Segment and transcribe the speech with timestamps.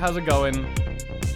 [0.00, 0.66] How's it going?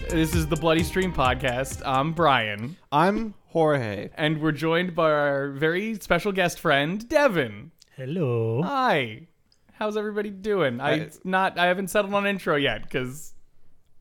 [0.08, 1.82] This is the Bloody Stream podcast.
[1.84, 4.08] I'm Brian, I'm Jorge.
[4.14, 7.72] and we're joined by our very special guest friend, Devin.
[7.94, 8.62] Hello.
[8.62, 9.26] Hi.
[9.74, 10.80] How's everybody doing?
[10.80, 13.34] I I- not I haven't settled on intro yet because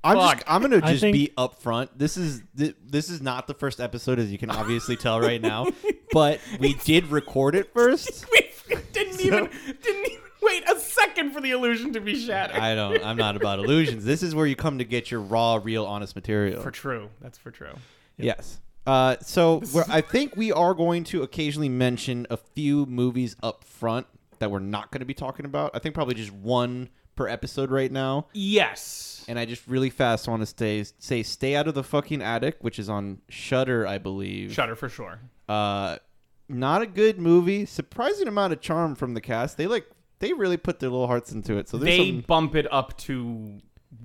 [0.01, 0.35] I'm Fuck.
[0.37, 1.89] just I'm gonna I just think- be upfront.
[1.97, 5.41] This is thi- this is not the first episode, as you can obviously tell right
[5.41, 5.67] now.
[6.13, 8.25] But we did record it first.
[8.69, 9.49] we didn't even
[9.81, 12.57] didn't even wait a second for the illusion to be shattered.
[12.57, 13.03] I don't.
[13.03, 14.05] I'm not about illusions.
[14.05, 16.61] This is where you come to get your raw, real, honest material.
[16.61, 17.09] for true.
[17.21, 17.73] That's for true.
[18.17, 18.59] Yes.
[18.85, 24.07] Uh, so I think we are going to occasionally mention a few movies up front
[24.39, 25.71] that we're not going to be talking about.
[25.73, 28.27] I think probably just one per episode right now.
[28.33, 29.23] Yes.
[29.27, 32.57] And I just really fast want to stay say stay out of the fucking attic,
[32.61, 34.51] which is on Shudder, I believe.
[34.53, 35.19] Shudder for sure.
[35.47, 35.97] Uh,
[36.49, 37.65] not a good movie.
[37.65, 39.57] Surprising amount of charm from the cast.
[39.57, 39.87] They like
[40.19, 41.67] they really put their little hearts into it.
[41.69, 42.21] So there's They some.
[42.21, 43.59] bump it up to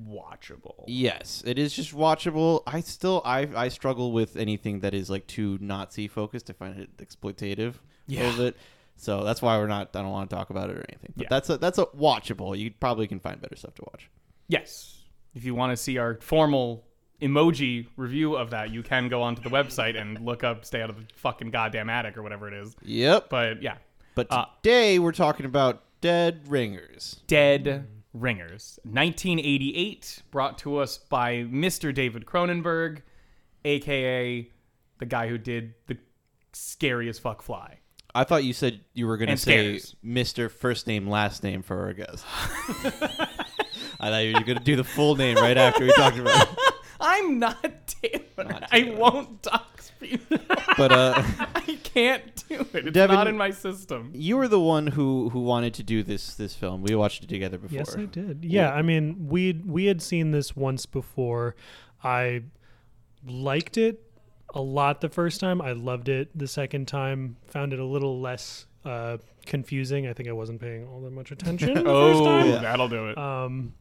[0.07, 0.85] watchable.
[0.87, 2.63] Yes, it is just watchable.
[2.67, 6.51] I still I I struggle with anything that is like too Nazi focused.
[6.51, 7.75] I find it exploitative
[8.09, 8.57] a little bit.
[8.97, 9.91] So that's why we're not.
[9.95, 11.13] I don't want to talk about it or anything.
[11.17, 11.29] But Yeah.
[11.31, 12.59] that's a that's a watchable.
[12.59, 14.11] You probably can find better stuff to watch.
[14.49, 15.03] Yes.
[15.35, 16.85] If you want to see our formal
[17.23, 20.91] emoji review of that, you can go onto the website and look up "Stay Out
[20.91, 22.75] of the Fucking Goddamn Attic" or whatever it is.
[22.83, 23.29] Yep.
[23.29, 23.77] But yeah,
[24.15, 27.21] But Uh, today we're talking about Dead Ringers.
[27.27, 31.93] Dead Ringers, 1988, brought to us by Mr.
[31.93, 33.03] David Cronenberg,
[33.65, 34.51] aka
[34.99, 35.97] the guy who did the
[36.53, 37.79] scary as fuck fly.
[38.15, 39.81] I thought you said you were going to And say.
[40.05, 40.51] Mr.
[40.51, 42.25] First Name Last Name for our guest.
[44.01, 46.49] I thought you were going to do the full name right after we talked about
[46.49, 46.59] it.
[47.01, 48.61] I'm not Taylor.
[48.73, 49.61] I won't people.
[50.77, 51.23] But uh,
[51.55, 52.87] I can't do it.
[52.87, 54.11] It's Devin- not in my system.
[54.15, 56.83] you were the one who who wanted to do this this film.
[56.83, 57.79] We watched it together before.
[57.79, 58.45] Yes, I did.
[58.45, 61.57] Yeah, I mean, we we had seen this once before.
[62.05, 62.43] I
[63.27, 64.03] liked it
[64.55, 65.61] a lot the first time.
[65.61, 67.37] I loved it the second time.
[67.49, 70.07] Found it a little less uh, confusing.
[70.07, 71.85] I think I wasn't paying all that much attention the first
[72.21, 72.47] Oh, time.
[72.47, 72.59] Yeah.
[72.61, 73.19] that'll do it.
[73.19, 73.75] Um,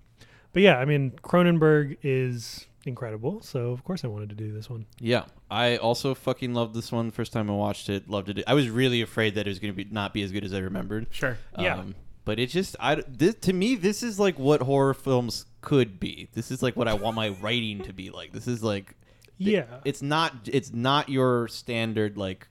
[0.53, 3.41] but yeah, I mean, Cronenberg is incredible.
[3.41, 4.85] So of course I wanted to do this one.
[4.99, 7.11] Yeah, I also fucking loved this one.
[7.11, 8.43] First time I watched it, loved it.
[8.47, 10.53] I was really afraid that it was going to be not be as good as
[10.53, 11.07] I remembered.
[11.11, 11.37] sure.
[11.57, 11.77] Yeah.
[11.79, 15.99] Um, but it just, I this, to me, this is like what horror films could
[15.99, 16.27] be.
[16.33, 18.33] This is like what I want my writing to be like.
[18.33, 18.95] This is like,
[19.37, 19.63] Yeah.
[19.85, 22.47] it's not, it's not your standard like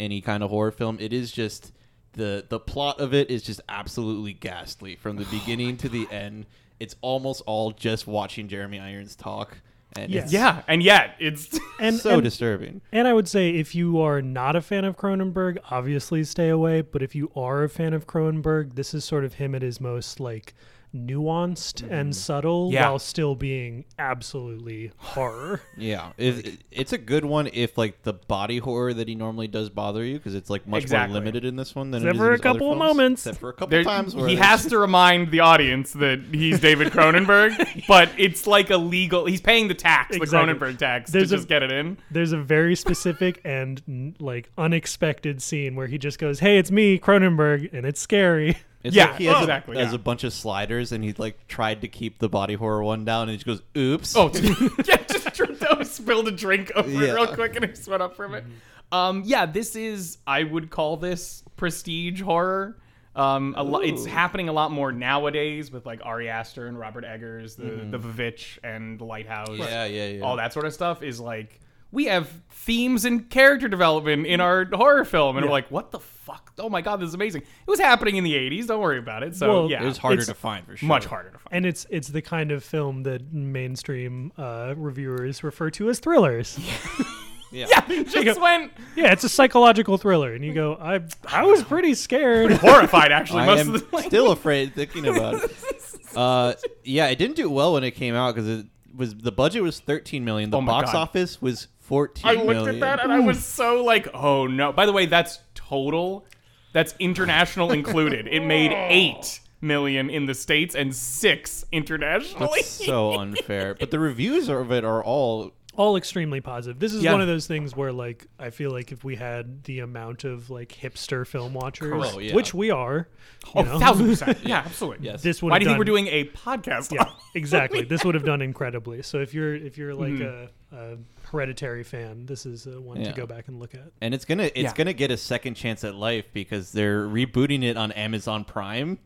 [0.00, 0.96] any kind of horror film.
[1.00, 1.72] It is just
[2.14, 6.46] the the plot of it is just absolutely ghastly from the beginning to the end.
[6.80, 9.56] It's almost all just watching Jeremy Irons talk,
[9.96, 10.24] and Yes.
[10.24, 12.80] it's Yeah, and yet it's and so and, disturbing.
[12.92, 16.80] And I would say if you are not a fan of Cronenberg, obviously stay away.
[16.82, 19.80] But if you are a fan of Cronenberg, this is sort of him at his
[19.80, 20.54] most like
[20.94, 22.12] nuanced and mm-hmm.
[22.12, 22.88] subtle Yeah.
[22.90, 25.60] while still being absolutely horror.
[25.76, 29.70] Yeah, it, it's a good one if like the body horror that he normally does
[29.70, 31.12] bother you because it's like much Exactly.
[31.14, 32.72] more limited in this one than Except it is for in a his other couple
[32.72, 32.88] of films.
[32.96, 33.26] moments.
[33.26, 36.20] Except for a couple there, times where he there's- has to remind the audience that
[36.32, 39.24] he's David Cronenberg, but it's like a legal.
[39.26, 40.52] He's paying the tax, Exactly.
[40.52, 41.96] the Cronenberg tax, There's to a- just get it in.
[42.10, 46.98] There's a very specific and like unexpected scene where he just goes, "Hey, it's me,
[46.98, 48.58] Cronenberg," and it's scary.
[48.84, 49.96] It's Yeah, like he has, exactly, a, has yeah.
[49.96, 53.22] a bunch of sliders and he like tried to keep the body horror one down
[53.28, 54.30] and he just goes, "Oops." Oh,
[54.84, 58.02] yeah, just tripped out, spilled a drink over it real quick, and it just went
[58.02, 58.44] up from it.
[58.90, 62.76] Um, yeah, this is I would call this prestige horror.
[63.14, 67.04] Um, a lo- it's happening a lot more nowadays with like Ari Aster and Robert
[67.04, 69.48] Eggers, the the VVitch and the Lighthouse.
[69.50, 69.62] Mm-hmm.
[69.62, 70.22] yeah, yeah, yeah.
[70.22, 71.60] all that sort of stuff is like
[71.92, 75.98] we have themes and character development in our horror film, and we're like, what the
[76.00, 76.52] fuck?
[76.58, 77.42] Oh my god, this is amazing.
[77.42, 78.66] It was happening in the '80s.
[78.66, 79.34] Don't worry about it.
[79.36, 80.86] So Well, yeah, It was harder It's to find for sure.
[80.88, 81.48] much harder to find.
[81.52, 86.58] And it's it's the kind of film that mainstream uh, reviewers refer to as thrillers.
[87.54, 87.66] Yeah.
[87.68, 91.62] Yeah, it just went yeah, it's a psychological thriller, and you go, "I I was
[91.62, 93.40] pretty scared." horrified actually.
[93.42, 95.50] I most am of the still afraid thinking about it.
[96.16, 96.52] Uh,
[96.84, 99.80] yeah, it didn't do well when it came out because it was the budget was
[99.80, 100.48] 13 million.
[100.50, 100.98] The Oh box God.
[100.98, 102.74] office was 14 I looked million.
[102.76, 104.72] at that and I was so like, oh no.
[104.72, 106.24] By the way, that's total.
[106.72, 108.26] That's international included.
[108.28, 112.48] It made eight million in the states and six internationally.
[112.56, 113.74] That's so unfair.
[113.78, 116.78] But the reviews of it are all all extremely positive.
[116.78, 117.12] This is Yeah.
[117.12, 120.50] one of those things where like I feel like if we had the amount of
[120.50, 122.34] like hipster film watchers, Oh, yeah.
[122.34, 123.08] which we are,
[123.46, 124.38] you oh, know, thousand percent.
[124.44, 125.06] Yeah, absolutely.
[125.06, 125.22] Yes.
[125.22, 126.92] this would Why do you think we're doing a podcast?
[126.92, 127.84] Yeah, exactly.
[127.84, 129.02] This would have done incredibly.
[129.02, 130.76] So if you're if you're like Mm-hmm.
[130.76, 130.96] a, a
[131.32, 133.10] hereditary fan, this is uh, one Yeah.
[133.10, 133.90] to go back and look at.
[134.00, 134.74] and it's gonna it's Yeah.
[134.74, 138.98] gonna get a second chance at life because they're rebooting it on Amazon Prime.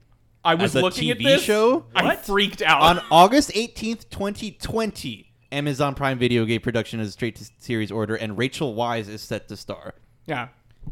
[0.45, 1.43] I was as a looking at TV this.
[1.43, 2.25] show I What?
[2.27, 2.83] freaked out.
[2.83, 5.33] on August 18th, 2020.
[5.53, 9.23] Amazon Prime Video gave production is a straight to series order, and Rachel Weisz is
[9.23, 9.95] set to star.
[10.27, 10.49] yeah.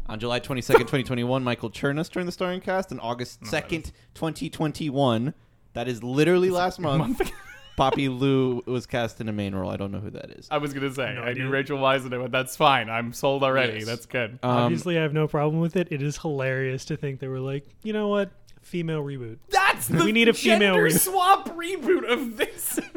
[0.07, 2.91] On July 22nd, 2021, Michael Chernus joined the starring cast.
[2.91, 5.33] and August 2nd, 2021,
[5.73, 7.31] that is literally last month,
[7.75, 9.69] Poppy Liu was cast in a main role.
[9.69, 10.47] I don't know who that is.
[10.49, 11.49] I was gonna say No I knew.
[11.49, 12.89] Rachel Weisz in it, but that's fine.
[12.89, 13.79] I'm sold already.
[13.79, 13.85] Yes.
[13.85, 14.39] That's good.
[14.43, 15.89] Um, Obviously, I have no problem with it.
[15.91, 18.31] It is hilarious to think they were like, you know what,
[18.61, 19.37] female reboot.
[19.49, 22.79] That's the We need a female gender re- swap reboot of this.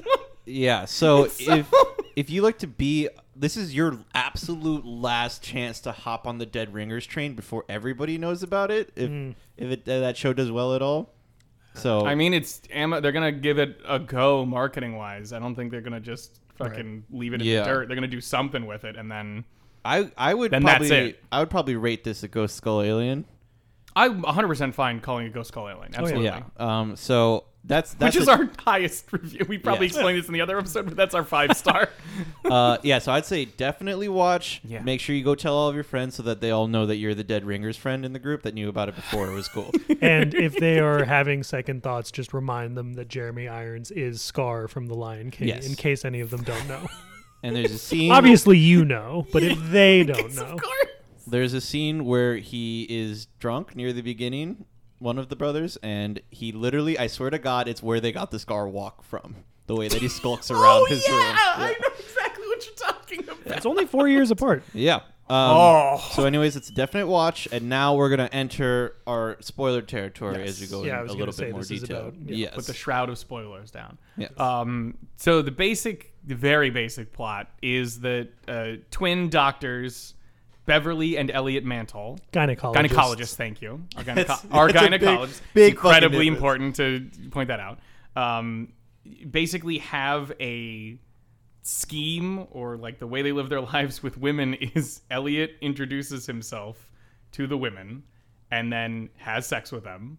[0.50, 0.86] Yeah.
[0.86, 1.70] So so- if
[2.16, 6.46] if you like to be, this is your absolute last chance to hop on the
[6.46, 8.90] Dead Ringers train before everybody knows about it.
[8.96, 9.34] If Mm.
[9.58, 11.12] if it, uh, that show does well at all.
[11.78, 15.32] So I mean, it's they're gonna give it a go marketing wise.
[15.32, 17.60] I don't think they're gonna just fucking leave it in Yeah.
[17.60, 17.88] the dirt.
[17.88, 19.44] They're gonna do something with it, and then
[19.84, 21.22] I I would Then that's probably it.
[21.32, 23.24] I would probably rate this a Ghost Skull Alien.
[23.96, 25.94] I'm 100 percent fine calling it Ghost Skull Alien.
[25.94, 26.28] Absolutely.
[26.28, 26.80] Oh Yeah.
[26.80, 26.96] Um.
[26.96, 29.46] So that's that's Which is a- our highest review.
[29.48, 29.94] We probably Yes.
[29.96, 31.90] explained this in the other episode, but that's our five star.
[32.44, 34.60] uh, yeah, so I'd say definitely watch.
[34.64, 34.80] Yeah.
[34.82, 36.96] Make sure you go tell all of your friends so that they all know that
[36.96, 39.30] you're the Dead Ringers friend in the group that knew about it before.
[39.30, 39.70] It was cool.
[40.00, 44.66] and if they are having second thoughts, just remind them that Jeremy Irons is Scar
[44.66, 45.66] from The Lion King, Yes.
[45.68, 46.86] in case any of them don't know.
[47.40, 48.10] And there's a scene.
[48.10, 50.86] Obviously, you know, but if they don't know, of course.
[51.24, 54.64] There's a scene where he is drunk near the beginning,
[54.98, 58.30] one of the brothers, and he literally, I swear to God, it's where they got
[58.30, 59.36] the scar walk from.
[59.66, 61.36] The way that he skulks around Oh his yeah, room.
[61.38, 63.56] I know exactly what you're talking about.
[63.56, 64.62] it's only four years apart.
[64.72, 64.96] Yeah.
[64.96, 66.10] Um, Oh.
[66.14, 70.48] So, anyways, it's a definite watch, and now we're gonna enter our spoiler territory Yes.
[70.48, 71.98] as we go Yeah, I in was a little say bit more this is detail.
[72.08, 72.36] about- yeah.
[72.36, 72.54] Yes.
[72.54, 73.98] Put the shroud of spoilers down.
[74.16, 74.32] Yes.
[74.38, 80.14] Um, so the basic, the very basic plot is that uh, twin doctors,
[80.68, 82.74] Beverly and Elliot Mantle, Gynecologist.
[82.88, 83.34] gynecologist.
[83.34, 83.82] Thank you.
[83.96, 85.40] Our, gyneco- That's- our that's a big- gynecologist.
[85.54, 87.80] big it's incredibly important to point that out.
[88.14, 88.72] Um,
[89.30, 91.00] basically, have a
[91.62, 96.88] scheme or like the way they live their lives with women is Elliot introduces himself
[97.32, 98.04] to the women
[98.50, 100.18] and then has sex with them.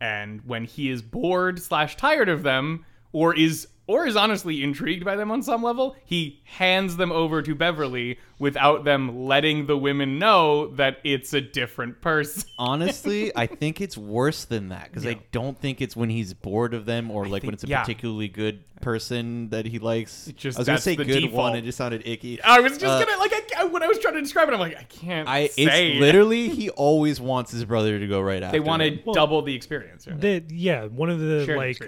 [0.00, 5.04] And when he is bored slash tired of them, or is or is honestly intrigued
[5.04, 9.76] by them on some level, he hands them over to Beverly without them letting the
[9.76, 12.42] women know that it's a different person.
[12.58, 16.74] Honestly, I think it's worse than that because I don't think it's when he's bored
[16.74, 17.80] of them or like when it's a yeah.
[17.82, 20.26] particularly good person that he likes.
[20.26, 21.32] It just- I was gonna say good default.
[21.34, 21.56] one.
[21.56, 22.40] It just sounded icky.
[22.42, 24.58] I was just Uh, gonna like I, when I was trying to describe it, I'm
[24.60, 25.92] like I can't I say.
[25.92, 28.56] it's literally he always wants his brother to go right after.
[28.56, 30.06] they want to Well, double the experience.
[30.06, 30.14] Yeah.
[30.16, 31.78] The, yeah, one of the Shared like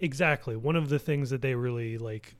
[0.00, 2.34] exactly one of the things that they really like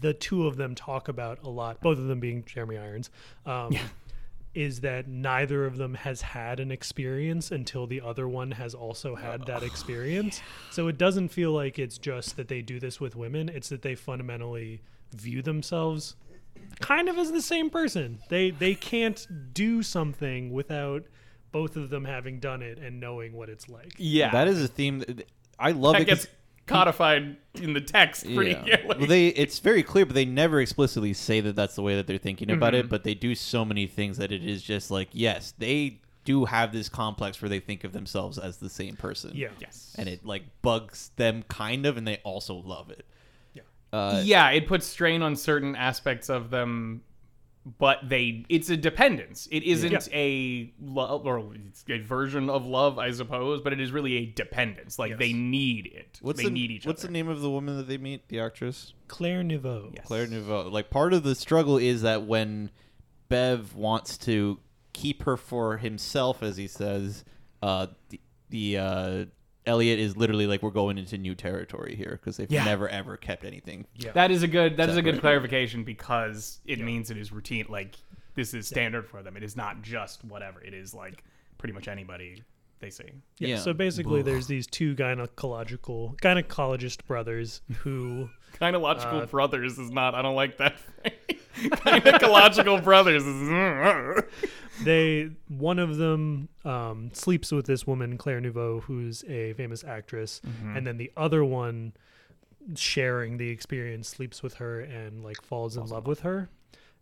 [0.00, 3.10] the two of them talk about a lot both of them being jeremy irons
[3.44, 3.76] um,
[4.54, 9.14] is that neither of them has had an experience until the other one has also
[9.14, 10.40] had that experience.
[10.70, 13.50] so it doesn't feel like it's just that they do this with women.
[13.50, 14.80] It's that they fundamentally
[15.14, 16.16] view themselves
[16.80, 18.18] kind of as the same person.
[18.30, 21.04] They they can't do something without
[21.52, 23.92] both of them having done it and knowing what it's like.
[23.98, 25.00] Yeah, That is a theme.
[25.00, 26.08] That, I love that it.
[26.08, 26.34] 'cause- gets
[26.66, 28.50] codified in the text pretty.
[28.52, 28.64] yeah.
[28.66, 28.76] Yeah.
[28.86, 32.06] well, they it's very clear, but they never explicitly say that that's the way that
[32.06, 32.86] they're thinking about Mm-hmm.
[32.86, 32.88] it.
[32.90, 36.72] But they do so many things that it is just like yes, they do have
[36.72, 39.30] this complex where they think of themselves as the same person.
[39.34, 39.94] yeah yes.
[39.96, 43.06] and it like bugs them kind of, and they also love it.
[43.54, 43.62] Yeah.
[43.92, 47.02] Uh, yeah, it puts strain on certain aspects of them,
[47.78, 49.48] but they it's a dependence.
[49.50, 49.98] It isn't Yeah.
[50.12, 54.26] a love or it's a version of love, I suppose, but it is really a
[54.26, 54.98] dependence.
[55.00, 55.18] Like Yes.
[55.18, 56.18] they need it.
[56.22, 57.08] What's they the, need each What's other.
[57.08, 58.28] the name of the woman that they meet?
[58.28, 60.06] The actress claire niveau Yes.
[60.06, 60.70] Claire Niveau.
[60.70, 62.70] Like part of the struggle is that when
[63.28, 64.60] Bev wants to
[64.92, 67.24] keep her for himself, as he says,
[67.62, 68.20] uh, the,
[68.50, 69.24] the uh,
[69.66, 72.64] Elliot is literally like we're going into new territory here because they've Yeah.
[72.64, 73.86] never ever kept anything.
[73.96, 77.32] yeah That is a good that is a good clarification because it means it is
[77.32, 77.66] routine.
[77.68, 77.96] Like
[78.34, 79.36] this is standard for them.
[79.36, 80.60] It is not just whatever.
[80.62, 81.24] It is like
[81.58, 82.42] pretty much anybody
[82.78, 83.04] they see.
[83.38, 83.56] Yeah, Yeah.
[83.56, 88.28] So basically, there's these two gynecological gynecologist brothers who
[88.60, 90.14] Gynecological Uh, brothers is not.
[90.14, 90.76] I don't like that.
[91.56, 94.22] Gynecological brothers is.
[94.84, 100.40] they one of them um, sleeps with this woman Claire Niveau, who's a famous actress,
[100.74, 101.92] and then the other one,
[102.74, 106.48] sharing the experience, sleeps with her and like falls, in love with her,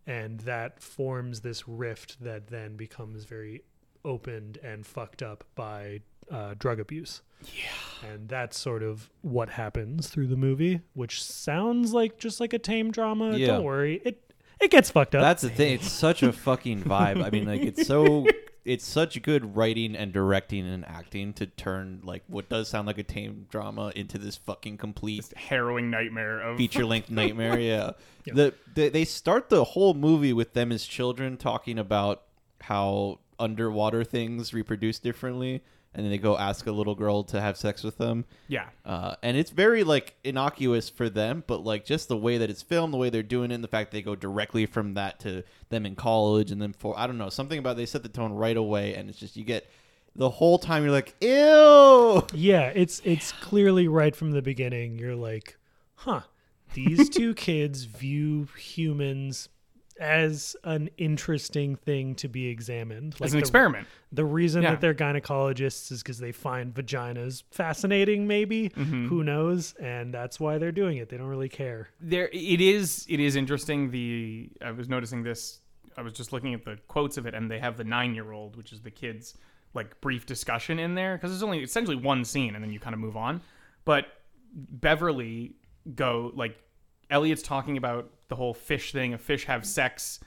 [0.06, 3.62] and that forms this rift that then becomes very
[4.04, 7.22] opened and fucked up by uh, drug abuse.
[7.42, 12.52] Yeah, and that's sort of what happens through the movie, which sounds like just like
[12.52, 13.36] a tame drama.
[13.36, 13.48] Yeah.
[13.48, 15.22] Don't worry, it it gets fucked up.
[15.22, 15.74] That's the thing.
[15.74, 17.22] It's such a fucking vibe.
[17.22, 18.26] I mean, like it's so
[18.64, 22.98] it's such good writing and directing and acting to turn like what does sound like
[22.98, 27.58] a tame drama into this fucking complete harrowing nightmare of feature length nightmare.
[27.58, 27.92] Yeah.
[28.24, 28.34] Yeah.
[28.34, 32.22] The, the they start the whole movie with them as children talking about
[32.62, 35.62] how underwater things reproduce differently,
[35.94, 38.24] and then they go ask a little girl to have sex with them.
[38.48, 38.66] yeah.
[38.84, 42.62] Uh, and it's very like innocuous for them, but like just the way that it's
[42.62, 45.44] filmed, the way they're doing it, and the fact they go directly from that to
[45.68, 48.32] them in college, and then for I don't know something about they set the tone
[48.32, 49.70] right away, and it's just you get
[50.16, 52.26] the whole time you're like, ew.
[52.34, 54.98] Yeah, it's it's clearly right from the beginning.
[54.98, 55.56] You're like,
[55.96, 56.22] huh,
[56.74, 59.48] these two kids view humans
[60.00, 63.14] as an interesting thing to be examined.
[63.20, 63.86] Like As an the, experiment.
[64.12, 64.70] The reason Yeah.
[64.72, 68.70] that they're gynecologists is because they find vaginas fascinating, maybe.
[68.70, 69.06] Mm-hmm.
[69.08, 69.74] Who knows?
[69.74, 71.08] And that's why they're doing it.
[71.08, 71.88] They don't really care.
[72.00, 75.60] there it is it is interesting the i was noticing this
[75.96, 78.32] i was just looking at the quotes of it and they have the nine year
[78.32, 79.34] old which is the kids
[79.74, 82.94] like brief discussion in there because there's only essentially one scene and then you kind
[82.94, 83.40] of move on
[83.84, 84.06] but
[84.54, 85.54] beverly
[85.94, 86.58] go like
[87.10, 90.20] elliot's talking about the whole fish thing of fish have sex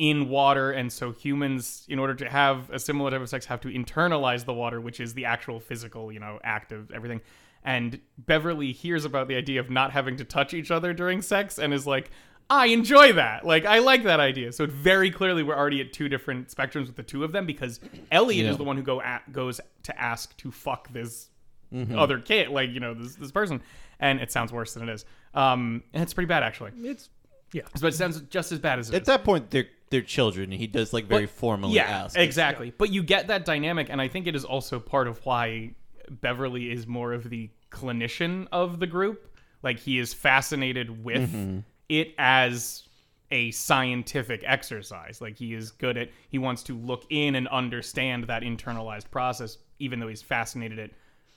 [0.00, 3.60] in water and so humans in order to have a similar type of sex have
[3.60, 7.20] to internalize the water which is the actual physical you know act of everything.
[7.62, 11.58] And beverly hears about the idea of not having to touch each other during sex
[11.58, 12.10] and is like
[12.48, 13.44] i enjoy that.
[13.44, 14.52] Like i like that idea.
[14.52, 17.44] So it very clearly we're already at two different spectrums with the two of them
[17.44, 17.78] because
[18.10, 18.52] elliot Yeah.
[18.52, 21.28] is the one who go at, goes to ask to fuck this
[21.70, 21.98] mm-hmm.
[21.98, 23.60] other kid like you know this, this person.
[23.98, 25.04] And it sounds worse than it is
[25.34, 27.08] um and it's pretty bad actually It's
[27.52, 27.62] yeah.
[27.80, 29.06] but it sounds just as bad as it At is.
[29.08, 32.16] that point, they're they're children, and he does like very But- formally yeah, ask.
[32.16, 32.72] exactly.
[32.78, 35.72] But you get that dynamic, and I think it is also part of why
[36.08, 39.36] Beverly is more of the clinician of the group.
[39.64, 41.58] Like he is fascinated with Mm-hmm.
[41.88, 42.84] it as
[43.32, 45.20] a scientific exercise.
[45.20, 46.10] Like he is good at.
[46.28, 50.92] He wants to look in and understand that internalized process, even though he's fascinated it.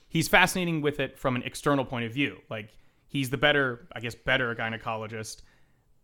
[0.08, 2.38] He's fascinating with it from an external point of view.
[2.48, 2.68] Like
[3.14, 5.40] he's the better, I guess, better gynecologist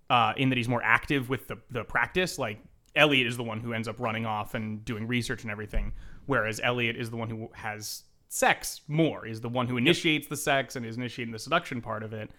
[0.08, 2.38] uh, in that he's more active with the, the practice.
[2.38, 2.58] Like
[2.96, 5.92] Elliot is the one who ends up running off and doing research and everything,
[6.26, 10.36] whereas Elliot is the one who has sex more, is the one who initiates the
[10.36, 12.30] sex and is initiating the seduction part of it.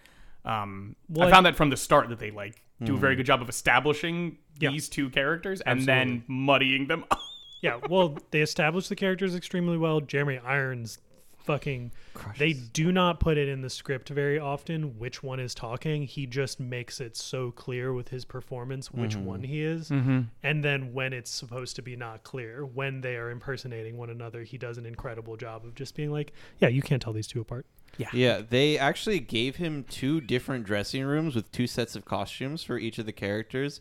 [0.44, 3.26] Um, Well, I found that from the start that they like do a very good
[3.26, 4.70] job of establishing Yeah.
[4.72, 7.04] these two characters and then muddying them.
[7.12, 7.20] up.
[7.62, 10.00] Yeah, well, they established the characters extremely well.
[10.00, 10.98] Jeremy Irons
[11.44, 11.92] fucking
[12.38, 16.04] they do not put it in the script very often which one is talking.
[16.04, 19.90] He just makes it so clear with his performance which one he is.
[19.90, 20.20] Mm-hmm.
[20.42, 24.42] And then when it's supposed to be not clear, when they are impersonating one another,
[24.42, 27.40] he does an incredible job of just being like, "Yeah, you can't tell these two
[27.40, 27.66] apart."
[27.98, 32.62] Yeah, yeah they actually gave him two different dressing rooms with two sets of costumes
[32.62, 33.80] for each of the characters.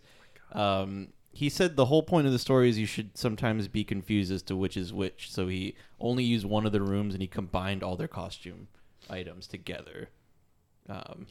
[0.52, 4.32] Um, he said the whole point of the story is you should sometimes be confused
[4.32, 5.32] as to which is which.
[5.32, 8.68] So he only used one of the rooms and he combined all their costume
[9.10, 10.10] items together.
[10.90, 11.28] Um,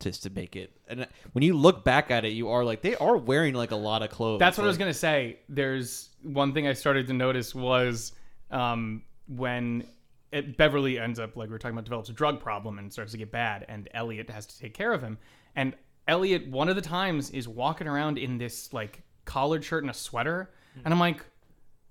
[0.00, 2.96] Just to make it, and when you look back at it, you are like they
[2.96, 4.40] are wearing like a lot of clothes.
[4.40, 5.38] That's what I was gonna say.
[5.48, 8.12] There's one thing I started to notice was
[8.50, 9.86] um, when
[10.32, 13.18] it, Beverly ends up like we're talking about develops a drug problem and starts to
[13.18, 15.18] get bad, and Elliot has to take care of him.
[15.54, 15.76] And
[16.08, 19.94] Elliot, one of the times, is walking around in this like collared shirt and a
[19.94, 20.80] sweater, hmm.
[20.84, 21.18] and I'm like,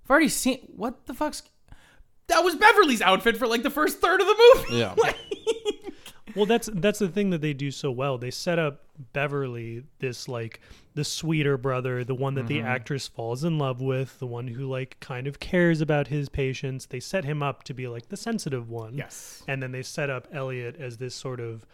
[0.04, 1.42] I've already seen what the fuck's.
[2.28, 4.76] That was Beverly's outfit for like the first third of the movie.
[4.76, 4.94] Yeah.
[5.02, 5.16] Like-
[6.34, 8.18] Well, that's that's the thing that they do so well.
[8.18, 10.60] They set up Beverly, this like
[10.94, 12.66] the sweeter brother, the one that the mm-hmm.
[12.66, 16.86] actress falls in love with, the one who like kind of cares about his patients.
[16.86, 18.94] They set him up to be like the sensitive one.
[18.94, 19.42] yes.
[19.48, 21.66] And then they set up Elliot as this sort of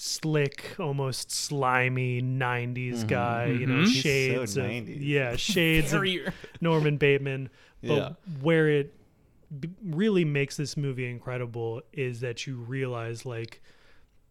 [0.00, 3.06] slick, almost slimy '90s mm-hmm.
[3.06, 3.46] guy.
[3.46, 3.86] You know, Mhm.
[3.86, 4.98] He's so shades of 90s.
[5.00, 6.04] yeah, shades of
[6.60, 7.50] Norman Bateman.
[7.80, 8.10] But Yeah.
[8.40, 8.92] where it
[9.60, 13.62] b- really makes this movie incredible is that you realize like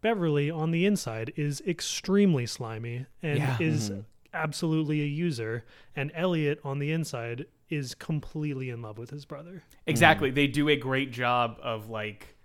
[0.02, 3.56] Beverly on the inside is extremely slimy and Yeah.
[3.58, 4.00] is mm-hmm.
[4.34, 5.64] absolutely a user,
[5.96, 9.62] and Elliot on the inside is completely in love with his brother.
[9.86, 10.30] Exactly.
[10.30, 10.34] Mm.
[10.34, 12.36] They do a great job of like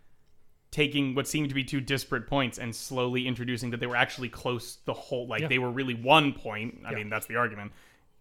[0.74, 4.28] taking what seemed to be two disparate points and slowly introducing that they were actually
[4.28, 5.48] close the whole like Yeah.
[5.48, 6.80] they were really one point.
[6.86, 6.96] I Yeah.
[6.98, 7.72] mean, that's the argument.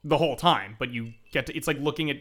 [0.04, 2.18] The whole time, but you get to it's like looking at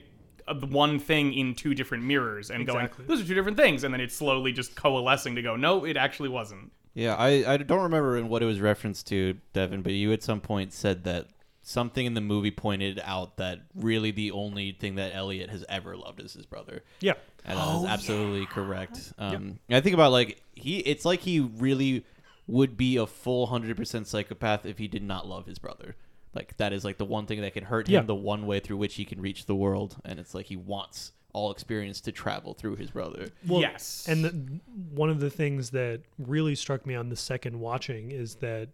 [0.48, 3.06] uh, the one thing in two different mirrors and Exactly.
[3.06, 5.86] going, those are two different things, and then it's slowly just coalescing to go, no,
[5.86, 6.72] it actually wasn't.
[6.96, 10.24] Yeah, I, I don't remember in what it was referenced to, Devin, but you at
[10.24, 11.28] some point said that
[11.64, 15.96] something in the movie pointed out that really the only thing that Elliot has ever
[15.96, 16.84] loved is his brother.
[17.00, 17.14] Yeah.
[17.46, 19.14] And that Oh, is absolutely correct.
[19.18, 22.06] Um, I think about like he, it's like he really
[22.48, 25.96] would be a full hundred percent psychopath if he did not love his brother.
[26.34, 28.00] like that is like the one thing that can hurt Yeah.
[28.00, 30.56] him, the one way through which he can reach the world, and it's like he
[30.56, 33.28] wants all experience to travel through his brother.
[33.48, 34.06] Well, yes.
[34.10, 34.60] And the,
[34.94, 38.68] one of the things that really struck me on the second watching is that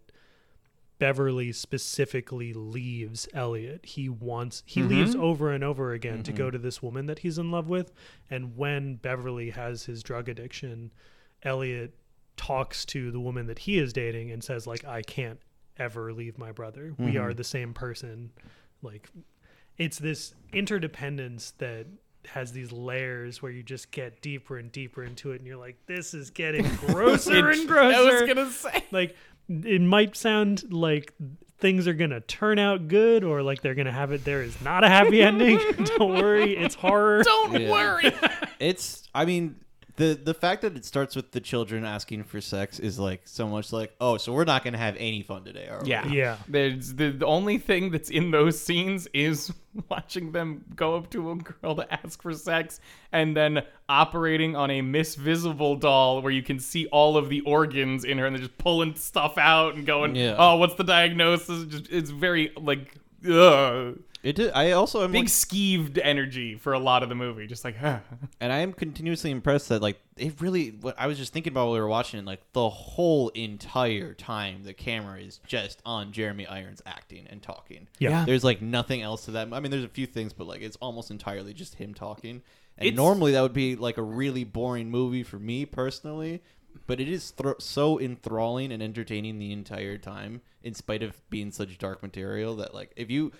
[0.98, 3.84] Beverly specifically leaves Elliot.
[3.84, 4.90] He wants he mm-hmm.
[4.90, 6.52] leaves over and over again to go mm-hmm.
[6.52, 7.92] to this woman that he's in love with,
[8.30, 10.92] and when Beverly has his drug addiction,
[11.42, 11.94] Elliot
[12.36, 15.40] talks to the woman that he is dating and says like I can't
[15.78, 16.94] ever leave my brother.
[16.98, 17.36] We are mm-hmm.
[17.36, 18.30] the same person.
[18.82, 19.08] Like
[19.76, 21.86] it's this interdependence that
[22.26, 25.76] has these layers where you just get deeper and deeper into it and you're like
[25.86, 28.84] this is getting grosser and grosser I was gonna say.
[28.90, 29.16] like
[29.48, 31.12] it might sound like
[31.58, 34.84] things are gonna turn out good or like they're gonna have it there is not
[34.84, 35.58] a happy ending
[35.96, 37.70] don't worry it's horror Don't Yeah.
[37.70, 38.12] worry.
[38.60, 39.56] It's, I mean,
[39.98, 43.46] the the fact that it starts with the children asking for sex is like so
[43.46, 45.90] much like, oh, so we're not gonna have any fun today, are we?
[45.90, 46.06] Yeah.
[46.08, 46.36] Yeah.
[46.48, 49.52] There's the, the only thing that's in those scenes is
[49.90, 52.80] watching them go up to a girl to ask for sex
[53.12, 57.40] and then operating on a Miss Visible doll where you can see all of the
[57.42, 60.36] organs in her and they're just pulling stuff out and going, Yeah.
[60.38, 61.64] oh, what's the diagnosis?
[61.66, 62.94] Just, it's very like,
[63.28, 63.98] ugh.
[64.22, 64.52] It did.
[64.52, 67.46] I also am Big like, skeeved energy for a lot of the movie.
[67.46, 68.00] Just like, huh.
[68.40, 70.70] and I am continuously impressed that like it really.
[70.70, 74.14] What I was just thinking about while we were watching it, like the whole entire
[74.14, 77.86] time the camera is just on Jeremy Irons acting and talking.
[77.98, 78.10] Yeah.
[78.10, 78.24] Yeah.
[78.24, 79.52] There's like nothing else to that.
[79.52, 82.42] I mean, there's a few things, but like it's almost entirely just him talking.
[82.76, 86.42] And It's- normally that would be like a really boring movie for me personally,
[86.86, 91.50] but it is thr so enthralling and entertaining the entire time, in spite of being
[91.52, 93.32] such dark material that like if you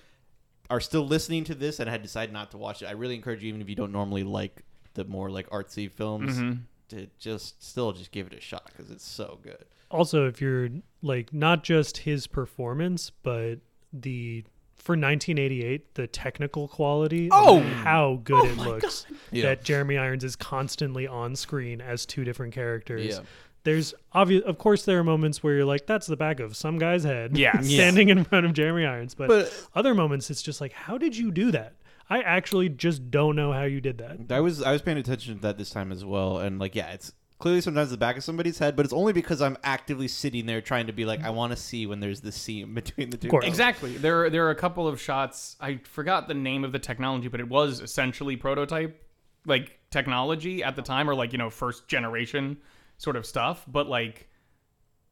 [0.70, 3.42] are still listening to this and had decided not to watch it, I really encourage
[3.42, 6.60] you, even if you don't normally like the more like artsy films, Mm-hmm.
[6.90, 9.64] to just still just give it a shot because it's so good.
[9.90, 10.68] also if you're
[11.02, 13.56] like not just his performance but
[13.92, 14.44] the
[14.76, 17.60] for 1988 the technical quality of Oh!
[17.60, 19.42] how good it looks Yeah.
[19.44, 23.20] that jeremy irons is constantly on screen as two different characters Yeah.
[23.68, 26.78] There's obvious of course there are moments where you're like that's the back of some
[26.78, 30.60] guy's head yeah standing in front of jeremy irons but, But- other moments it's just
[30.60, 31.74] like how did you do that
[32.08, 35.36] i actually just don't know how you did that I was I was paying attention
[35.36, 38.24] to that this time as well, and like yeah, it's clearly sometimes the back of
[38.24, 41.30] somebody's head, but it's only because I'm actively sitting there trying to be like, I
[41.30, 43.28] want to see when there's the seam between the two.
[43.28, 43.46] course.
[43.46, 43.96] Exactly.
[43.96, 45.56] There, are, there are a couple of shots.
[45.60, 49.00] I forgot the name of the technology, but it was essentially prototype,
[49.46, 52.58] like technology at the time, or like you know first generation
[52.98, 53.64] sort of stuff.
[53.66, 54.28] But like,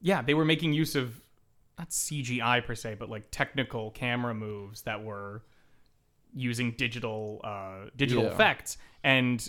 [0.03, 1.21] yeah, they were making use of
[1.79, 5.43] not CGI per se, but like technical camera moves that were
[6.35, 8.31] using digital uh, digital Yeah.
[8.33, 9.49] effects and.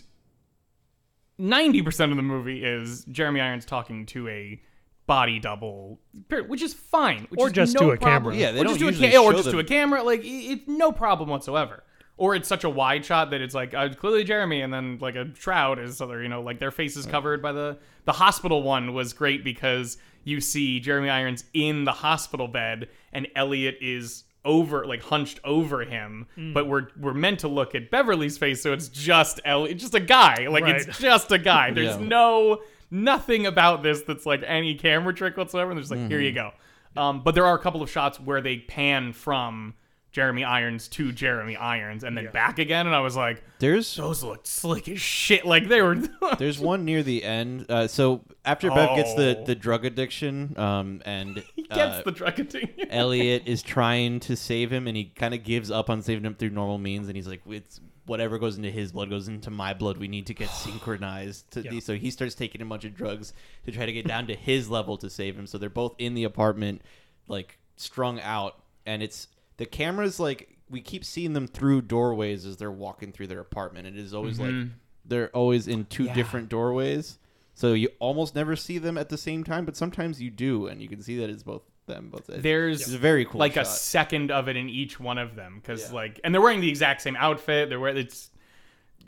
[1.39, 4.59] Ninety percent of the movie is Jeremy Irons talking to a
[5.05, 5.99] body double,
[6.47, 7.27] which is fine.
[7.29, 8.33] Which Or is just no to a problem.
[8.33, 8.35] camera.
[8.35, 10.01] Yeah, they or don't just to a ca- or show just to a camera.
[10.01, 11.83] Like it's no problem whatsoever.
[12.17, 15.15] Or it's such a wide shot that it's like uh, clearly Jeremy, and then like
[15.15, 16.21] a shroud is other.
[16.23, 19.97] You know, like their face is covered by the the hospital one was great because
[20.23, 25.83] you see Jeremy Irons in the hospital bed, and Elliot is over like hunched over
[25.83, 29.93] him but we're we're meant to look at Beverly's face so it's just Elliot just
[29.93, 30.77] a guy like Right.
[30.77, 32.07] it's just a guy there's Yeah.
[32.07, 36.31] no nothing about this that's like any camera trick whatsoever and there's like here you
[36.31, 36.51] go
[36.95, 39.73] um, but there are a couple of shots where they pan from
[40.11, 42.31] Jeremy Irons to Jeremy Irons and then Yeah.
[42.31, 45.95] back again and I was like There's those look slick as shit like they were
[46.39, 47.65] there's one near the end.
[47.69, 49.43] Uh, so after Bev gets the Oh.
[49.45, 54.35] the drug addiction, um, and he gets uh, the drug addiction Elliot is trying to
[54.35, 57.15] save him, and he kind of gives up on saving him through normal means, and
[57.15, 59.97] he's like, "It's whatever goes into his blood goes into my blood.
[59.97, 60.49] We need to get
[60.87, 61.71] synchronized." To Yeah.
[61.71, 61.85] these.
[61.85, 63.33] So he starts taking a bunch of drugs
[63.65, 65.45] to try to get down to his level to save him.
[65.45, 66.81] So they're both in the apartment,
[67.27, 72.57] like strung out, and it's the cameras like we keep seeing them through doorways as
[72.57, 73.87] they're walking through their apartment.
[73.87, 74.71] It is always like mm-hmm.
[75.05, 76.13] they're always in two Yeah.
[76.13, 77.19] different doorways.
[77.55, 80.79] So you almost never see them at the same time, but sometimes you do, and
[80.79, 82.09] you can see that it's both them.
[82.11, 85.35] Both There's it's a very cool, like a second of it in each one of
[85.35, 85.95] them because Yeah.
[85.95, 88.33] like and they're wearing the exact same outfit they're wearing it's The scene-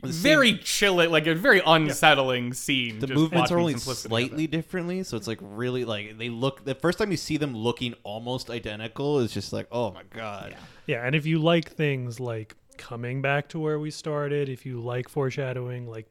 [0.04, 4.10] very chill like a very unsettling scene the just movements are watching only simplicity of
[4.10, 6.66] slightly differently, so it's like really like they look.
[6.66, 10.56] The first time you see them looking almost identical is just like, oh my god.
[10.88, 14.80] Yeah, and if you like things like coming back to where we started, if you
[14.80, 16.08] like foreshadowing, like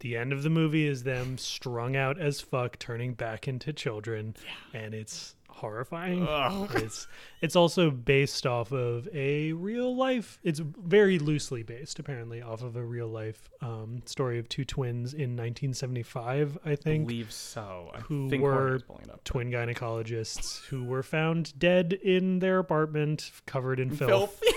[0.00, 4.34] the end of the movie is them strung out as fuck, turning back into children,
[4.72, 6.26] and it's horrifying.
[6.28, 6.70] Ugh.
[6.76, 7.06] It's
[7.40, 10.38] it's also based off of a real life.
[10.42, 15.14] It's very loosely based, apparently, off of a real life um, story of two twins
[15.14, 17.06] in 1975, I I think.
[17.06, 17.90] believe so.
[17.94, 19.24] I who think were Jorge is pulling it up.
[19.24, 24.54] Twin gynecologists who were found dead in their apartment, covered in filth, Filth.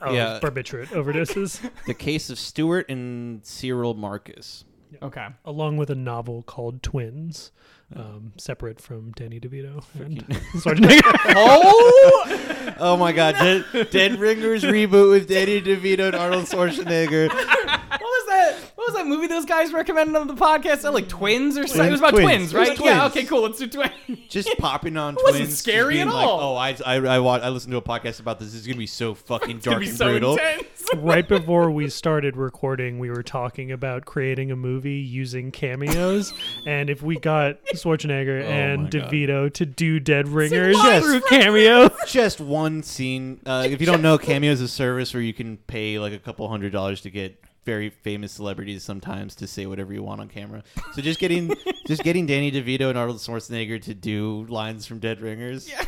[0.00, 0.38] of Yeah.
[0.42, 4.64] barbiturate overdoses, The case of Stewart and Cyril Marcus.
[5.02, 5.28] Okay.
[5.44, 7.52] along with a novel called Twins,
[7.94, 10.18] um, separate from Danny DeVito and
[10.54, 11.00] Schwarzenegger.
[11.36, 13.34] Oh, Oh my God!
[13.34, 17.28] Dead, Dead Ringers reboot with Danny DeVito and Arnold Schwarzenegger.
[17.28, 18.56] what was that?
[18.74, 20.84] What was that movie those guys recommended on the podcast?
[20.84, 21.86] Oh, like twins or something?
[21.86, 22.24] It was about Twins.
[22.24, 22.76] twins, It was right?
[22.78, 22.90] twins.
[22.96, 23.06] Yeah.
[23.06, 23.24] Okay.
[23.24, 23.42] Cool.
[23.42, 23.92] Let's do twins.
[24.28, 25.50] Just popping on It wasn't twins.
[25.50, 26.40] just scary being at like, all.
[26.40, 28.52] Oh, I I I, watch, I listened to a podcast about this.
[28.52, 30.32] This is gonna be so fucking It's gonna dark be and so brutal.
[30.32, 30.66] intense.
[30.96, 36.32] right before we started recording, we were talking about creating a movie using cameos,
[36.66, 39.10] and if we got Schwarzenegger Oh and my God.
[39.10, 43.40] DeVito to do Dead Ringers live through cameo, Just one scene.
[43.46, 46.18] Uh, if you don't know, Cameo is a service where you can pay like a
[46.18, 50.28] couple hundred dollars to get very famous celebrities sometimes to say whatever you want on
[50.28, 50.64] camera.
[50.94, 51.54] So just getting
[51.86, 55.84] just getting Danny DeVito and Arnold Schwarzenegger to do lines from Dead Ringers Yeah.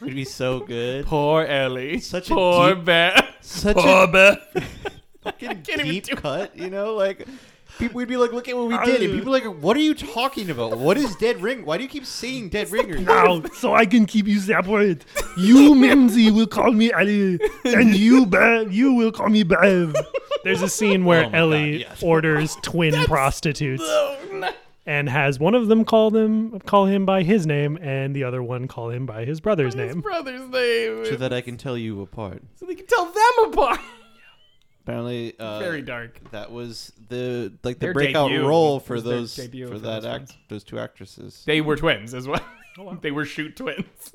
[0.00, 1.06] would be so good.
[1.06, 2.00] Poor Ellie.
[2.00, 3.24] Such a Poor deep- Bev.
[3.42, 4.38] Such Poor a Bev.
[5.22, 7.28] fucking can't even deep do cut, you know, like.
[7.80, 9.80] People would be like, "Look at what we did," and people are like, "What are
[9.80, 10.78] you talking about?
[10.78, 11.64] What is Dead Ring?
[11.64, 15.04] Why do you keep saying Dead Ringers?" now so I can keep you separate.
[15.36, 19.94] You Mimsy will call me Ali, and you Bev, you will call me Bev.
[20.44, 22.02] There's a scene where Oh my Ellie God, yes.
[22.02, 23.82] orders twin prostitutes
[24.86, 28.42] and has one of them call them call him by his name, and the other
[28.42, 30.00] one call him by his brother's His name.
[30.00, 31.04] brother's name.
[31.06, 32.42] So that I can tell you apart.
[32.56, 33.80] so they can tell them apart.
[34.82, 36.18] Apparently, uh, Very dark.
[36.30, 39.74] That was the like the Their breakout debut role for was their those debut for
[39.74, 40.38] for that those act twins.
[40.48, 41.42] those two actresses.
[41.46, 42.44] They were twins as well.
[43.02, 44.12] they were shoot twins.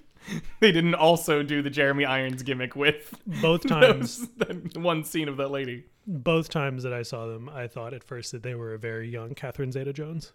[0.60, 5.28] they didn't also do the Jeremy Irons gimmick with Both times, those, that one scene
[5.28, 5.84] of that lady.
[6.06, 9.08] both times that I saw them, I thought at first that they were a very
[9.08, 10.32] young Catherine Zeta-Jones.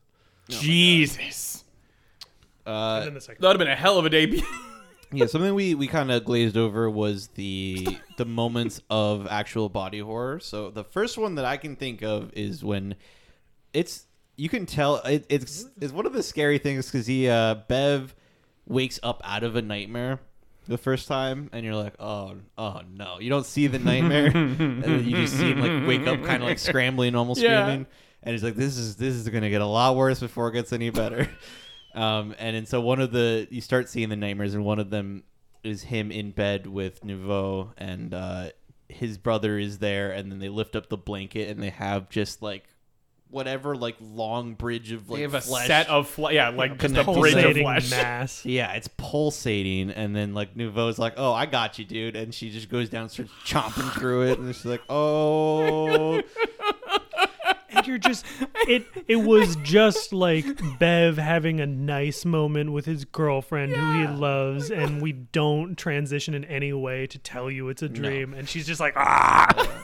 [0.49, 1.63] Jesus.
[2.65, 4.41] And Uh, then the second, That would have been a hell of a debut.
[5.13, 9.99] Yeah, something we we kind of glazed over was the the moments of actual body
[9.99, 10.39] horror.
[10.39, 12.95] So the first one that I can think of is when
[13.73, 17.55] it's you can tell it, it's it's one of the scary things because he uh,
[17.67, 18.15] Bev
[18.65, 20.19] wakes up out of a nightmare
[20.67, 24.81] the first time and you're like oh oh no you don't see the nightmare and
[24.81, 27.65] then you just see him like wake up kind of like scrambling almost Yeah.
[27.65, 27.85] screaming
[28.23, 30.71] and he's like this is this is gonna get a lot worse before it gets
[30.71, 31.27] any better
[31.95, 34.89] um and and so one of the you start seeing the nightmares and one of
[34.89, 35.23] them
[35.63, 38.49] is him in bed with niveau and uh
[38.89, 42.41] his brother is there and then they lift up the blanket and they have just
[42.41, 42.65] like
[43.33, 45.67] whatever like long bridge of like they have a flesh.
[45.67, 47.89] set of yeah, like just a bridge of flesh.
[47.89, 48.45] mass.
[48.53, 52.51] Yeah, it's pulsating, and then like Niveau's like, "Oh, I got you, dude," and she
[52.51, 56.21] just goes down, starts chomping through it, and she's like, "Oh,
[57.83, 58.25] and you're just
[58.67, 60.45] it it was just like
[60.79, 66.33] bev having a nice moment with his girlfriend who he loves and we don't transition
[66.33, 69.83] in any way to tell you it's a dream and she's just like ah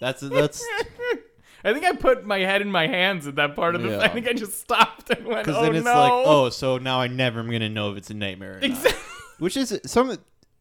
[0.00, 0.64] that's that's
[1.64, 3.88] I think I put my head in my hands at that part of the.
[3.90, 3.98] Yeah.
[3.98, 7.00] I think I just stopped and went, because "Oh it's no!" like, oh, so now
[7.00, 8.64] I never am gonna know if it's a nightmare." Or not.
[8.64, 9.00] Exactly.
[9.40, 10.16] Which is some.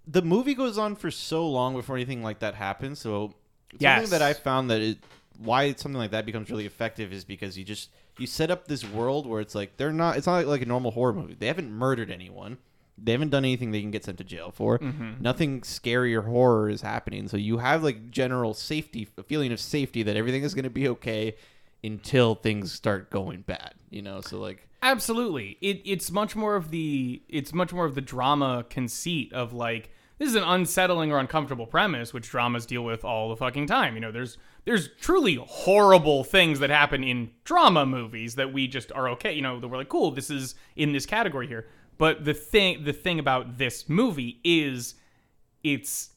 [0.08, 2.98] The movie goes on for so long before anything like that happens.
[2.98, 3.36] So
[3.78, 3.98] Yes.
[4.10, 4.98] something that I found that it
[5.38, 8.84] why something like that becomes really effective is because you just you set up this
[8.84, 10.18] world where it's like they're not.
[10.18, 11.36] It's not like, like a normal horror movie.
[11.38, 12.58] They haven't murdered anyone.
[12.98, 14.80] They haven't done anything they can get sent to jail for.
[14.80, 15.22] Mm-hmm.
[15.22, 17.28] Nothing scary or horror is happening.
[17.28, 20.72] So you have like general safety, a feeling of safety that everything is going to
[20.72, 21.36] be okay
[21.84, 23.76] until things start going bad.
[23.92, 25.58] You know, so like Absolutely.
[25.62, 29.90] It it's much more of the it's much more of the drama conceit of like
[30.18, 33.96] this is an unsettling or uncomfortable premise which dramas deal with all the fucking time.
[33.96, 38.92] You know, there's there's truly horrible things that happen in drama movies that we just
[38.92, 41.68] are okay, you know, that we're like cool, this is in this category here.
[41.98, 44.96] But the thing the thing about this movie is
[45.64, 46.10] its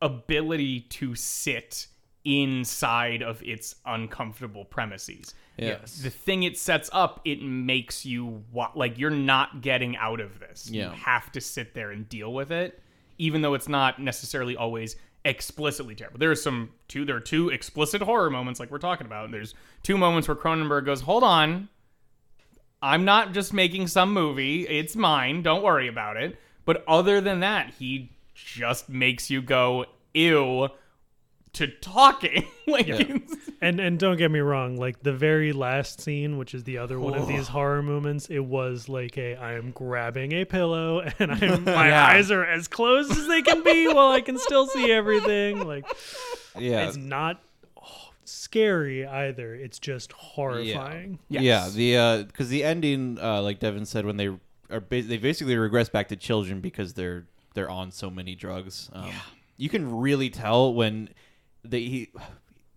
[0.00, 1.88] ability to sit
[2.24, 5.34] inside of its uncomfortable premises.
[5.56, 5.96] Yes.
[5.96, 10.38] The thing it sets up, it makes you wa- like you're not getting out of
[10.38, 10.70] this.
[10.70, 10.90] Yeah.
[10.90, 12.80] You have to sit there and deal with it,
[13.18, 16.18] even though it's not necessarily always explicitly terrible.
[16.18, 19.30] There are some two there are two explicit horror moments like we're talking about.
[19.30, 21.68] There's two moments where Cronenberg goes, "Hold on.
[22.82, 24.66] I'm not just making some movie.
[24.66, 25.42] It's mine.
[25.42, 30.68] Don't worry about it." But other than that, he just makes you go, "Ew."
[31.54, 32.46] To talking.
[32.66, 33.18] like, Yeah.
[33.60, 36.98] And and don't get me wrong, like the very last scene, which is the other
[36.98, 41.30] one of these horror moments, it was like a I am grabbing a pillow and
[41.32, 42.06] I'm my Yeah.
[42.06, 45.66] eyes are as closed as they can be while I can still see everything.
[45.66, 45.84] Like
[46.58, 46.86] Yeah.
[46.88, 47.42] it's not
[47.76, 49.54] oh, scary either.
[49.54, 51.18] It's just horrifying.
[51.28, 51.74] Yes.
[51.76, 54.28] Yeah, the because the ending, uh, like Devin said, when they
[54.70, 58.88] are ba- they basically regress back to children because they're they're on so many drugs.
[58.92, 59.10] Um,
[59.58, 61.10] You can really tell when
[61.64, 62.08] they he,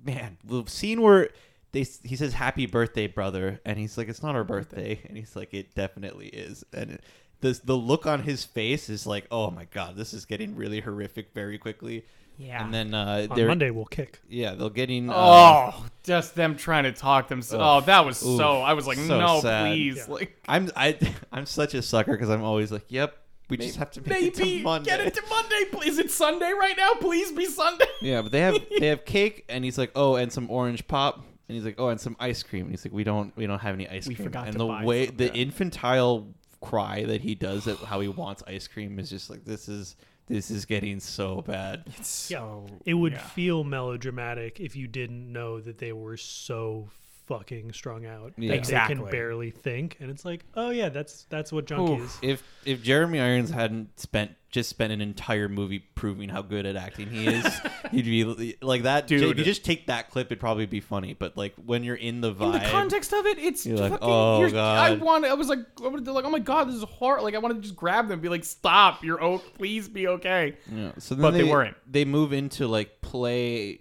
[0.03, 1.29] man the scene where
[1.71, 5.35] they he says happy birthday brother and he's like it's not our birthday and he's
[5.35, 7.03] like it definitely is and it,
[7.41, 10.79] this the look on his face is like oh my god this is getting really
[10.81, 12.05] horrific very quickly.
[12.39, 12.65] Yeah.
[12.65, 14.19] And then uh, On they're Monday we'll kick.
[14.27, 17.63] yeah they're getting uh, Oh, just them trying to talk themselves.
[17.63, 18.37] Oh, that was Oof.
[18.37, 18.59] so.
[18.61, 19.67] I was like, So no, sad.
[19.67, 19.97] please.
[19.97, 20.05] Yeah.
[20.13, 20.97] Like, I'm I
[21.31, 23.15] I'm such a sucker because I'm always like, yep,
[23.49, 24.89] we just have to make it to Monday.
[24.89, 25.65] get it to Monday.
[25.71, 25.89] please.
[25.93, 26.93] Is it Sunday right now?
[26.99, 27.85] Please be Sunday.
[28.01, 31.17] yeah, but they have they have cake, and he's like, oh, and some orange pop,
[31.47, 33.59] and he's like, oh, and some ice cream, and he's like, we don't we don't
[33.59, 34.27] have any ice We cream.
[34.27, 35.31] forgot and to the buy way some, the yeah.
[35.33, 36.27] infantile
[36.61, 39.97] cry that he does at how he wants ice cream is just like this is
[40.27, 41.83] this is getting so bad.
[41.97, 42.37] It's Yeah.
[42.39, 42.65] so.
[42.85, 43.19] It would yeah.
[43.19, 46.87] feel melodramatic if you didn't know that they were so
[47.27, 48.49] fucking strung out Yeah.
[48.49, 48.95] that Exactly.
[48.95, 51.77] they can barely think and it's like oh yeah that's that's what Oof.
[51.79, 56.67] junkies If if Jeremy Irons hadn't spent just spent an entire movie proving how good
[56.67, 57.43] at acting he is,
[57.91, 59.07] he'd be like that.
[59.07, 59.23] Dude.
[59.23, 61.15] If you just take that clip, it'd probably be funny.
[61.15, 63.93] But like when you're in the In vibe, the context of it, it's You're like,
[63.93, 64.07] fucking.
[64.07, 65.25] "Oh, you're- I God." want.
[65.25, 67.19] I was like, I wanted to like, oh my god, this is horror.
[67.23, 69.03] Like, I wanted to just grab them, and be like, stop.
[69.03, 70.55] You're oh, please be okay.
[70.71, 70.91] Yeah.
[70.99, 71.75] So then But they weren't.
[71.91, 73.79] They move into like play,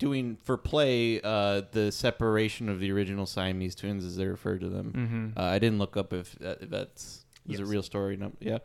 [0.00, 4.68] doing for play uh, the separation of the original Siamese twins, as they refer to
[4.68, 5.34] them.
[5.36, 8.16] Uh, I didn't look up if, that, if that's was a real story.
[8.16, 8.58] No, yeah.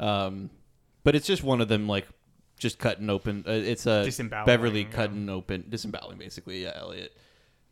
[0.00, 0.48] Um,
[1.04, 2.06] but it's just one of them like
[2.58, 3.44] just cutting open.
[3.46, 4.88] Uh, it's a Disemboweling, Beverly yeah.
[4.90, 6.62] cutting open, disemboweling basically.
[6.62, 7.16] Yeah, Elliot.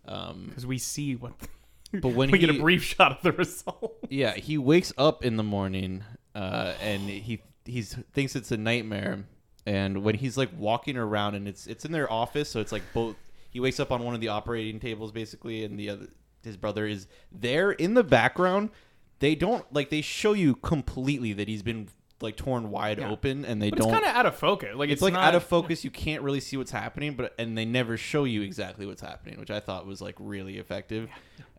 [0.07, 1.33] Um, Because we see what.
[1.92, 3.97] but when we he, get a brief shot of the result.
[4.09, 9.25] yeah, he wakes up in the morning, uh, and he he's thinks it's a nightmare.
[9.66, 12.83] And when he's like walking around, and it's it's in their office, so it's like
[12.94, 13.16] both.
[13.50, 16.07] He wakes up on one of the operating tables, basically, and the other
[16.44, 18.70] his brother is there in the background.
[19.18, 21.88] They don't like they show you completely that he's been
[22.20, 23.11] like torn wide Yeah.
[23.11, 23.88] open, and they But don't.
[23.88, 24.70] it's kind of out of focus.
[24.76, 25.85] Like it's, it's, like not, out of focus.
[25.85, 29.40] You can't really see what's happening, but and they never show you exactly what's happening,
[29.40, 31.09] which I thought was like really effective.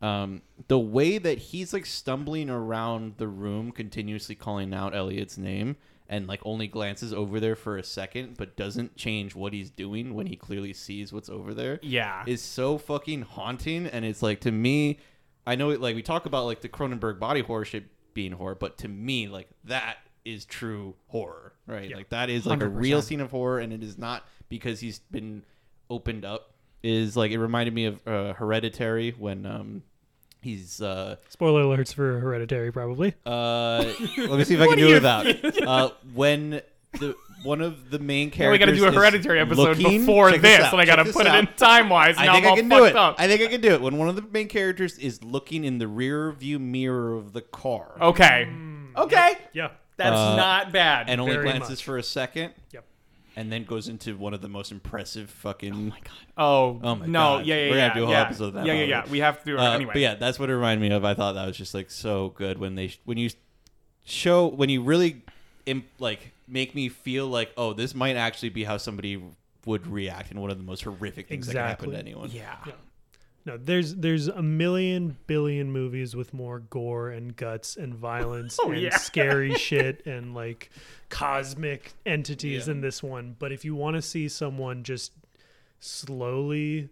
[0.01, 5.75] Um, the way that he's like stumbling around the room, continuously calling out Elliot's name,
[6.09, 10.13] and like only glances over there for a second, but doesn't change what he's doing
[10.13, 12.23] when he clearly sees what's over there, Yeah.
[12.25, 13.85] is so fucking haunting.
[13.87, 14.99] And it's like to me,
[15.45, 18.55] I know it like we talk about like the Cronenberg body horror shit being horror,
[18.55, 21.89] but to me, like that is true horror, right?
[21.89, 21.97] Yeah.
[21.97, 24.99] Like that is like a real scene of horror, and it is not because he's
[24.99, 25.43] been
[25.89, 26.53] opened up.
[26.83, 29.83] Is like it reminded me of uh, Hereditary when um
[30.41, 33.79] he's uh spoiler alerts for hereditary probably uh
[34.17, 35.27] let me see if I can do it without
[35.67, 36.61] uh when
[36.99, 39.77] the one of the main Now characters we got to do a is hereditary episode
[39.77, 41.57] looking- before check this, out, and I got to check put this it in out.
[41.57, 42.15] time wise.
[42.17, 42.95] I think I'm I all can do fucked it.
[42.95, 43.15] up.
[43.19, 43.81] I think I can do it.
[43.81, 47.41] When one of the main characters is looking in the rear view mirror of the
[47.41, 48.49] car okay.
[48.95, 49.33] Okay.
[49.53, 51.09] yeah That's Uh, not bad.
[51.09, 51.83] and only Very glances much.
[51.83, 52.85] for a second, yep
[53.37, 55.73] and then goes into one of the most impressive fucking.
[55.73, 56.11] oh, my god!
[56.37, 57.19] Oh oh my no.
[57.19, 57.45] God.
[57.45, 57.87] Yeah, yeah, We're yeah.
[57.89, 58.21] gonna do a whole yeah.
[58.21, 59.05] episode of that Yeah, yeah, yeah.
[59.09, 59.93] We have to do it Uh, anyway.
[59.93, 61.05] But yeah, that's what it reminded me of.
[61.05, 63.29] I thought that was just like so good when they when you
[64.03, 65.21] show when you really
[65.67, 69.21] imp, like make me feel like oh this might actually be how somebody
[69.65, 72.29] would react in one of the most horrific things that can happen to anyone.
[72.31, 72.55] Yeah.
[72.65, 72.73] Yeah.
[73.47, 78.71] No there's there's a million billion movies with more gore and guts and violence Oh,
[78.71, 78.97] and yeah.
[78.97, 80.69] scary shit and like
[81.09, 82.73] cosmic entities Yeah.
[82.73, 85.13] in this one but if you want to see someone just
[85.79, 86.89] slowly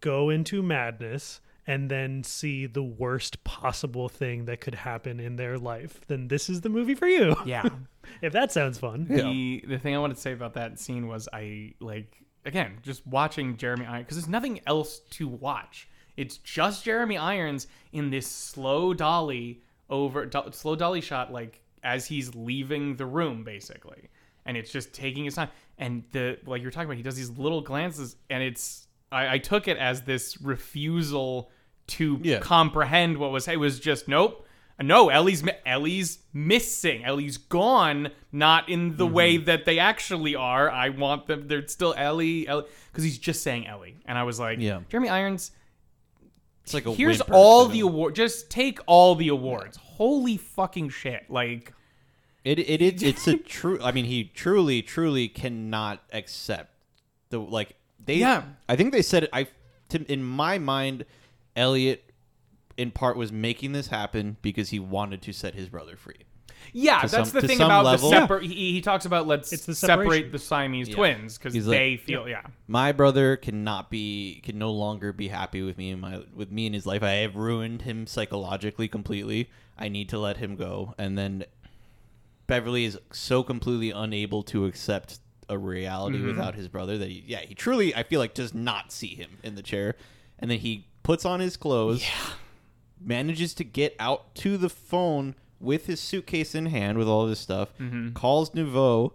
[0.00, 5.58] go into madness and then see the worst possible thing that could happen in their
[5.58, 7.68] life then this is the movie for you Yeah.
[8.22, 11.28] if that sounds fun The the thing I wanted to say about that scene was
[11.32, 15.88] I like again just watching Jeremy Irons because there's nothing else to watch.
[16.16, 22.06] It's just Jeremy Irons in this slow dolly over do, slow dolly shot like as
[22.06, 24.08] he's leaving the room basically,
[24.46, 25.48] and it's just taking his time.
[25.78, 29.38] And the like you're talking about, he does these little glances, and it's I, I
[29.38, 31.50] took it as this refusal
[31.88, 32.38] to Yeah.
[32.40, 33.48] comprehend what was.
[33.48, 34.46] It was just nope.
[34.82, 37.04] No, Ellie's Ellie's missing.
[37.04, 38.10] Ellie's gone.
[38.32, 39.14] Not in the mm-hmm.
[39.14, 40.70] way that they actually are.
[40.70, 41.48] I want them.
[41.48, 42.48] They're still Ellie.
[42.48, 44.80] Ellie, because he's just saying Ellie, and I was like, Yeah.
[44.88, 45.50] Jeremy Irons.
[46.64, 48.14] It's like a Here's all the award.
[48.14, 49.76] Just take all the awards.
[49.76, 51.24] Holy fucking shit!
[51.28, 51.72] Like,
[52.44, 53.78] It it, it it's a true.
[53.82, 56.72] I mean, he truly truly cannot accept
[57.30, 58.44] the like They, Yeah.
[58.68, 59.30] I think they said it.
[59.32, 59.48] I,
[59.90, 61.04] to, in my mind,
[61.56, 62.09] Elliot,
[62.80, 66.14] in part, was making this happen because he wanted to set his brother free.
[66.72, 68.10] Yeah, To that's some- the to thing some about level.
[68.10, 70.30] the separ- he, he talks about let's It's the separate separation.
[70.32, 70.94] the Siamese Yeah.
[70.96, 72.42] twins because He's like- they feel yeah.
[72.68, 76.66] My brother cannot be, can no longer be happy with me in my, with me
[76.66, 77.02] in his life.
[77.02, 79.50] I have ruined him psychologically completely.
[79.78, 80.94] I need to let him go.
[80.98, 81.44] And then
[82.46, 86.26] Beverly is so completely unable to accept a reality Mm-hmm.
[86.28, 89.38] without his brother that he, yeah, he truly, I feel like, does not see him
[89.42, 89.96] in the chair.
[90.38, 92.04] And then he puts on his clothes,
[93.00, 97.28] manages to get out to the phone with his suitcase in hand with all of
[97.30, 98.10] his stuff, Mm-hmm.
[98.14, 99.12] calls Niveau,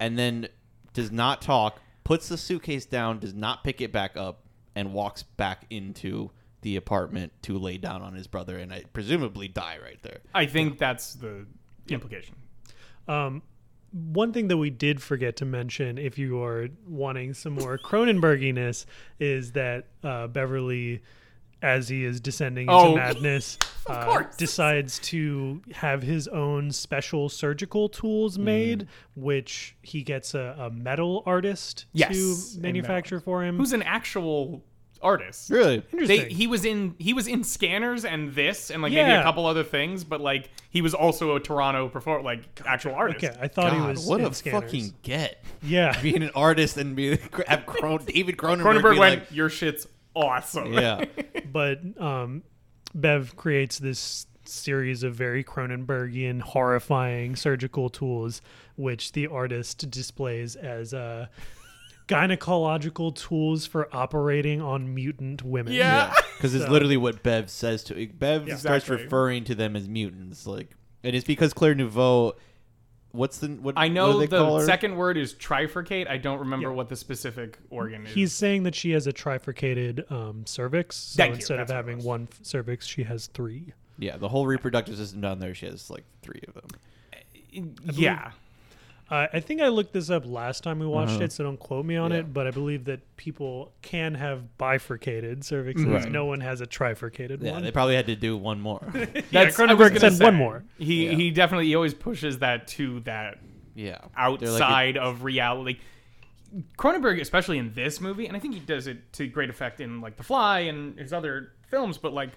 [0.00, 0.48] and then
[0.92, 4.42] does not talk, puts the suitcase down, does not pick it back up,
[4.74, 6.30] and walks back into
[6.62, 10.18] the apartment to lay down on his brother and I presumably die right there.
[10.34, 11.46] I think that's the
[11.88, 12.34] implication.
[13.06, 13.42] Um,
[13.92, 18.84] one thing that we did forget to mention, if you are wanting some more Cronenberginess,
[19.20, 21.02] is that uh, Beverly,
[21.62, 27.88] as he is descending into Oh, madness, uh, decides to have his own special surgical
[27.88, 33.56] tools made, which he gets a, a metal artist Yes, to a manufacture for him.
[33.56, 34.62] Who's an actual
[35.02, 35.50] artist?
[35.50, 35.78] Really?
[35.78, 36.30] They, Interesting.
[36.36, 39.64] he was in he was in scanners and this and like maybe a couple other
[39.64, 43.24] things, but like he was also a Toronto perform like actual artist.
[43.24, 44.62] okay, I thought he was what in a scanners.
[44.62, 45.42] fucking get.
[45.62, 46.00] yeah.
[46.02, 50.72] Being an artist and be have Cron- David Cronenberg, Cronenberg went, like, "Your shit's awesome."
[50.72, 51.04] yeah.
[51.52, 52.42] but um,
[52.94, 58.40] Bev creates this series of very Cronenbergian, horrifying surgical tools,
[58.76, 61.26] which the artist displays as uh,
[62.08, 65.72] gynecological tools for operating on mutant women.
[65.72, 66.12] Yeah.
[66.36, 68.96] because it's So- literally what Bev says to Bev starts Exactly.
[69.04, 70.70] referring to them as mutants, like,
[71.02, 72.32] and it's because Claire Niveau.
[73.16, 73.74] What's the what?
[73.76, 74.66] I know do they call the her?
[74.66, 76.08] second word is trifurcate.
[76.08, 76.74] I don't remember Yeah.
[76.74, 78.12] what the specific organ is.
[78.14, 80.96] He's saying that she has a trifurcated um, cervix.
[80.96, 81.34] So Thank you.
[81.36, 83.72] instead of That's having one f- cervix, she has three.
[83.98, 85.54] Yeah, the whole reproductive system down there.
[85.54, 86.68] She has like three of them.
[87.92, 88.32] yeah.
[89.08, 91.24] Uh, I think I looked this up last time we watched Uh-huh.
[91.24, 92.18] it, so don't quote me on Yeah.
[92.18, 92.34] it.
[92.34, 95.92] But I believe that people can have bifurcated cervixes.
[95.92, 96.10] Right.
[96.10, 97.62] No one has a trifurcated Yeah, one.
[97.62, 98.80] they probably had to do one more.
[98.94, 100.64] yeah, That's- I Cronenberg gonna said say, one more.
[100.78, 101.12] He Yeah.
[101.12, 103.38] he definitely he always pushes that to that
[103.76, 105.78] yeah, They're like outside of reality.
[106.78, 110.00] Cronenberg, especially in this movie, and I think he does it to great effect in
[110.00, 112.30] like The Fly and his other films, but like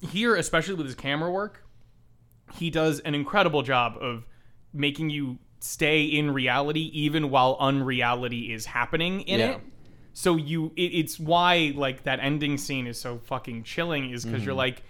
[0.00, 1.64] here, especially with his camera work,
[2.54, 4.24] he does an incredible job of
[4.72, 9.50] making you stay in reality even while unreality is happening in Yeah.
[9.50, 9.60] it.
[10.12, 14.44] So you, it, it's why like that ending scene is so fucking chilling, is because
[14.44, 14.58] you're mm-hmm.
[14.58, 14.82] like,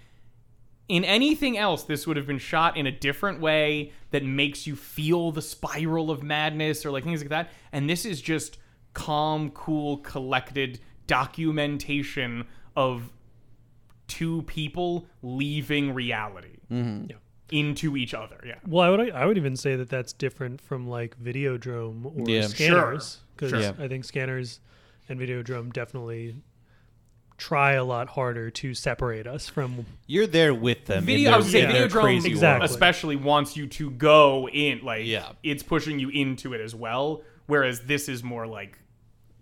[0.87, 4.75] in anything else, this would have been shot in a different way that makes you
[4.75, 7.51] feel the spiral of madness or like things like that.
[7.71, 8.57] And this is just
[8.93, 13.11] calm, cool, collected documentation of
[14.07, 17.11] two people leaving reality mm-hmm.
[17.11, 17.15] Yeah.
[17.51, 18.37] Into each other.
[18.45, 18.55] Yeah.
[18.67, 22.47] Well, I would I would even say that that's different from like Videodrome or Yeah.
[22.47, 23.59] Scanners because Sure.
[23.59, 23.73] Yeah.
[23.79, 24.59] I think Scanners
[25.07, 26.35] and Videodrome definitely
[27.37, 29.85] try a lot harder to separate us from.
[30.07, 31.05] you're there with them.
[31.05, 32.65] Video, their- I was saying, in their Videodrome Exactly.
[32.65, 34.81] especially wants you to go in.
[34.83, 35.31] Like, Yeah.
[35.41, 37.23] it's pushing you into it as well.
[37.47, 38.77] Whereas this is more like,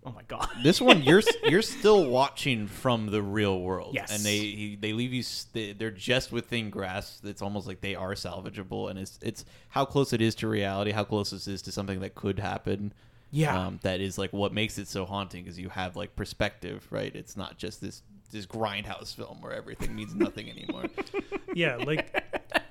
[0.08, 0.48] oh my god.
[0.63, 3.93] This one, you're you're still watching from the real world.
[3.93, 4.12] Yes.
[4.15, 5.20] and they he- they leave you.
[5.20, 7.26] s- they- They're just within grasp.
[7.26, 10.91] It's almost like they are salvageable, and it's it's how close it is to reality,
[10.91, 12.93] how close this is to something that could happen.
[13.30, 13.65] Yeah.
[13.67, 17.13] um, that is like what makes it so haunting because you have like perspective, right?
[17.13, 20.86] It's not just this this grindhouse film where everything means nothing anymore.
[21.54, 22.24] Yeah, like.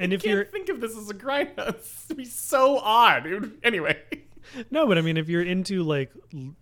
[0.00, 2.04] And if you're think of this as a grindhouse.
[2.06, 3.26] It'd be so odd.
[3.26, 3.98] It would- anyway.
[4.70, 6.54] No, but I mean, if you're into like l-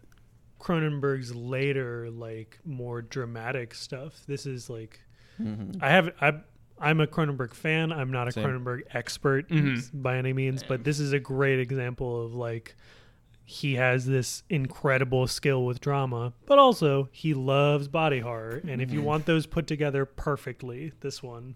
[0.61, 5.01] Cronenberg's later, like more dramatic stuff, this is like.
[5.41, 5.83] Mm-hmm.
[5.83, 6.33] I have I.
[6.79, 7.91] I'm a Cronenberg fan.
[7.91, 8.45] I'm not a Same.
[8.45, 10.03] Cronenberg expert mm-hmm.
[10.03, 12.77] by any means, but this is a great example of like
[13.49, 18.61] he has this incredible skill with drama, but also he loves body horror.
[18.67, 19.07] And if you mm-hmm.
[19.07, 21.55] want those put together perfectly, this one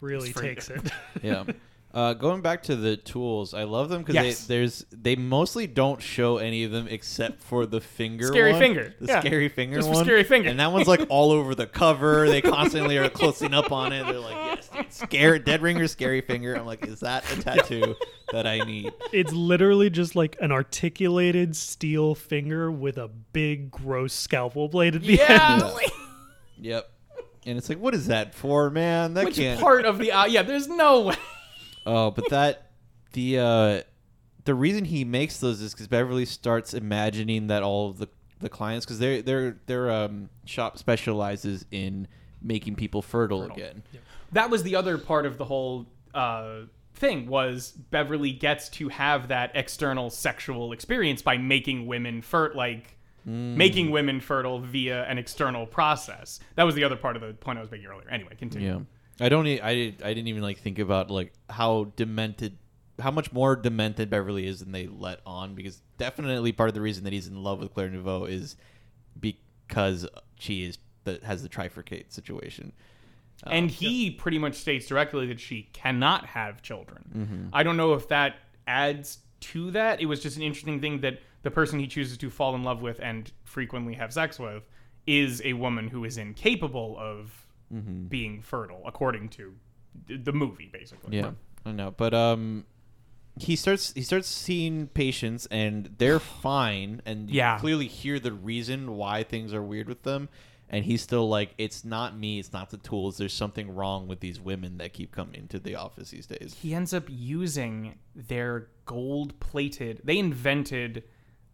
[0.00, 0.80] really takes it.
[1.22, 1.44] yeah.
[1.94, 4.46] Uh, going back to the tools, I love them because Yes.
[4.46, 8.60] they, there's they mostly don't show any of them except for the finger, Scary one,
[8.60, 8.94] finger.
[9.00, 9.20] the Yeah.
[9.20, 10.50] scary finger Just for one, scary finger.
[10.50, 12.28] and that one's like all over the cover.
[12.28, 14.04] They constantly are closing up on it.
[14.06, 16.54] They're like, yes, dude, scare dead ringer, scary finger.
[16.54, 17.94] I'm like, is that a tattoo
[18.30, 18.92] that I need?
[19.14, 25.02] it's literally just like an articulated steel finger with a big, gross scalpel blade at
[25.02, 25.52] the Yeah.
[25.54, 25.62] end.
[25.74, 25.92] like,
[26.60, 26.90] Yep.
[27.46, 29.14] And it's like, what is that for, man?
[29.14, 29.60] That which can't.
[29.60, 30.10] part of the.
[30.12, 31.16] Uh, yeah, there's no way.
[31.86, 32.70] Oh, but that
[33.12, 33.82] the uh
[34.44, 38.08] the reason he makes those is because Beverly starts imagining that all of the
[38.40, 42.06] the clients because their their their um, shop specializes in
[42.42, 43.82] making people fertile, again.
[44.32, 46.60] that was the other part of the whole uh,
[46.94, 52.96] thing was Beverly gets to have that external sexual experience by making women fert like
[53.24, 56.38] making women fertile via an external process.
[56.54, 58.08] That was the other part of the point I was making earlier.
[58.08, 58.68] Anyway, continue.
[58.68, 58.80] Yeah,
[59.20, 59.46] I don't.
[59.46, 62.58] e- I did- I didn't even like think about like how demented,
[62.98, 65.54] how much more demented Beverly is than they let on.
[65.54, 68.56] Because definitely part of the reason that he's in love with Claire Niveau is
[69.18, 70.06] because
[70.38, 72.72] she is that has the trifurcate situation.
[73.46, 77.04] Uh, and he pretty much states directly that she cannot have children.
[77.16, 77.48] Mm-hmm.
[77.52, 78.36] I don't know if that
[78.66, 80.00] adds to that.
[80.00, 82.82] It was just an interesting thing that the person he chooses to fall in love
[82.82, 84.64] with and frequently have sex with
[85.06, 87.45] is a woman who is incapable of
[88.08, 89.54] being fertile, according to
[90.08, 91.16] the movie, basically.
[91.16, 91.32] Yeah,
[91.64, 92.64] I know, but um,
[93.38, 97.58] he starts he starts seeing patients and they're fine, and you Yeah.
[97.58, 100.28] clearly hear the reason why things are weird with them.
[100.68, 103.18] And he's still like, it's not me, it's not the tools.
[103.18, 106.56] There's something wrong with these women that keep coming to the office these days.
[106.60, 110.00] He ends up using their gold plated.
[110.02, 111.04] They invented,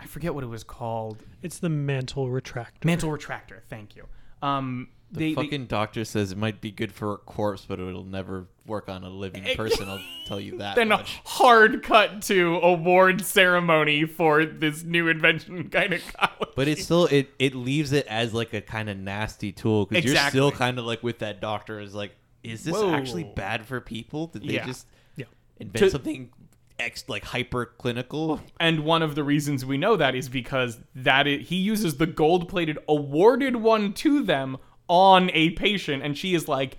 [0.00, 2.86] I forget what it was called, It's the mantle retractor.
[2.86, 3.60] mantle retractor.
[3.68, 4.06] Thank you.
[4.40, 7.78] Um, The they, they- fucking doctor says it might be good for a corpse, but
[7.78, 9.88] it'll never work on a living person.
[9.88, 11.20] I'll tell you that then a much.
[11.24, 16.52] hard cut to award ceremony for this new invention in gynecology.
[16.56, 20.04] But it's still it it leaves it as like a kind of nasty tool because
[20.04, 22.92] you're still kind of like with that doctor is like, is this Whoa.
[22.94, 24.28] actually bad for people?
[24.28, 24.66] Did they Yeah.
[24.66, 24.86] just
[25.16, 25.26] Yeah.
[25.58, 26.30] invent To- something
[26.78, 28.40] ex like hyper clinical?
[28.58, 32.06] and one of the reasons we know that is because that i he uses the
[32.06, 34.56] gold plated awarded one to them
[34.93, 36.76] on a patient, and she is like,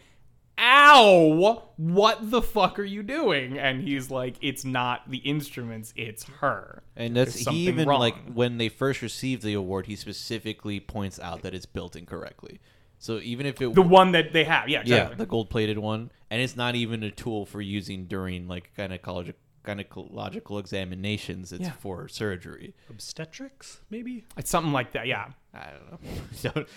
[0.60, 1.64] "Ow!
[1.78, 6.84] What the fuck are you doing?" And he's like, "It's not the instruments, it's her."
[6.96, 8.00] And that's There's he even wrong.
[8.00, 12.60] like when they first received the award, he specifically points out that it's built incorrectly.
[13.00, 16.12] So even if it The one that they have, yeah, yeah the gold plated one,
[16.30, 19.34] and it's not even a tool for using during like gynecological
[19.64, 21.52] gynecological examinations.
[21.54, 21.72] It's Yeah.
[21.72, 22.74] for surgery.
[22.90, 24.24] Obstetrics, maybe?
[24.38, 25.28] It's something like that, yeah.
[25.54, 26.00] I don't know.
[26.52, 26.68] don't,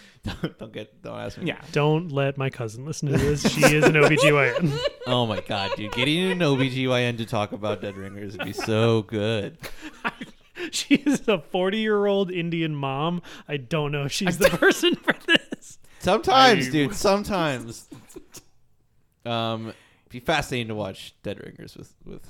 [0.43, 1.47] don't don't get don't ask me.
[1.47, 1.61] Yeah.
[1.73, 3.43] Don't let my cousin listen to this.
[3.51, 4.79] She is an OBGYN.
[5.09, 5.93] Oh my god, dude.
[5.93, 9.57] Getting an OBGYN to talk about dead ringers would be so good.
[10.73, 13.23] she is a 40 year old Indian mom.
[13.47, 15.79] I don't know if she's the person for this.
[16.01, 16.95] Sometimes, I- dude.
[16.95, 17.89] Sometimes.
[19.25, 19.75] Um, it'd
[20.11, 22.27] be fascinating to watch dead ringers with with.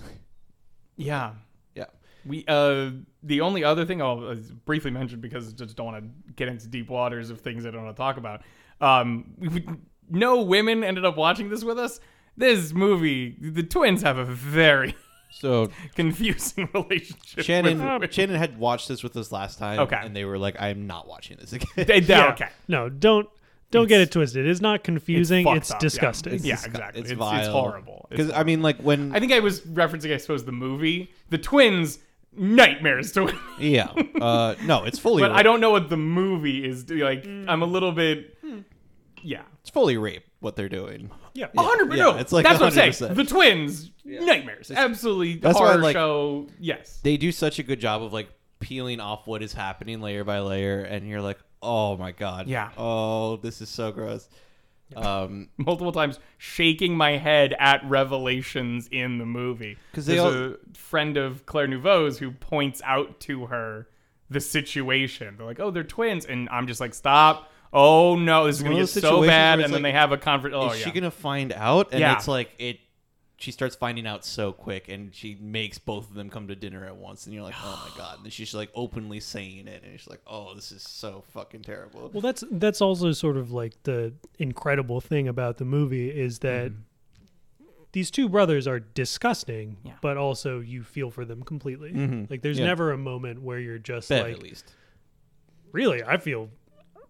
[0.97, 1.33] Yeah.
[1.75, 1.85] Yeah.
[2.25, 2.91] We uh
[3.23, 4.35] the only other thing I'll uh,
[4.65, 7.71] briefly mention because I just don't want to get into deep waters of things I
[7.71, 8.43] don't want to talk about.
[8.81, 9.67] Um, we, we-
[10.09, 11.99] no women ended up watching this with us.
[12.37, 14.95] This movie, the twins have a very
[15.31, 17.45] So confusing relationship.
[17.45, 19.81] Shannon with, with- Shannon had watched this with us last time.
[19.81, 19.99] Okay.
[20.01, 22.29] And they were like, "I'm not watching this again." They- they- Yeah.
[22.33, 22.49] Okay.
[22.69, 23.29] No, don't
[23.77, 24.47] don't get It's- it twisted.
[24.47, 25.45] It's not confusing.
[25.45, 25.81] fucked It's, up, yeah.
[25.81, 26.33] disgusting.
[26.35, 27.01] It's- yeah, It's- exactly.
[27.03, 27.39] It's, It's- vile.
[27.39, 28.07] it's horrible.
[28.11, 31.11] It's Because I mean, like when I think I was referencing, I suppose, the movie.
[31.31, 31.99] The twins,
[32.37, 33.41] nightmares to women.
[33.61, 33.89] yeah,
[34.21, 35.23] uh, no, it's fully.
[35.23, 35.39] but rape.
[35.39, 36.89] I don't know what the movie is.
[36.91, 38.37] Like, I'm a little bit.
[39.23, 39.43] Yeah.
[39.63, 41.11] It's fully rape what they're doing.
[41.35, 41.47] Yeah.
[41.59, 42.21] A hundred yeah, percent.
[42.21, 42.95] it's like that's what I'm 100%.
[42.95, 43.15] saying.
[43.15, 46.47] The twins, nightmares, absolutely That's why, horror like- show.
[46.61, 48.29] Yes, They do such a good job of like
[48.61, 52.71] peeling off what is happening layer by layer, and you're like, "Oh my god, Yeah.
[52.79, 54.29] oh this is so gross."
[54.95, 60.55] Um, multiple times shaking my head at revelations in the movie because there's all- a
[60.75, 63.89] friend of Claire Niveau's who points out to her
[64.31, 65.35] the situation.
[65.37, 68.77] They're like, "Oh, they're twins," and I'm just like, "Stop." Oh no, this is gonna
[68.77, 70.55] get so bad, and it's then they have a conference.
[70.57, 71.89] Oh is yeah, she gonna find out?
[71.91, 72.15] And Yeah.
[72.15, 72.79] it's like it.
[73.39, 76.87] She starts finding out so quick, and she makes both of them come to dinner
[76.87, 79.93] at once, and you're like, "Oh my god!" And she's like openly saying it, and
[80.01, 83.75] she's like, "Oh, this is so fucking terrible." Well, that's that's also sort of like
[83.83, 86.73] the incredible thing about the movie is that
[87.93, 89.93] these two brothers are disgusting, Yeah.
[90.01, 91.93] but also you feel for them completely.
[91.93, 92.31] Mhm.
[92.31, 92.67] Like there's Yeah.
[92.67, 94.75] never a moment where you're just Bev, like, at least.
[95.73, 96.49] really, I feel,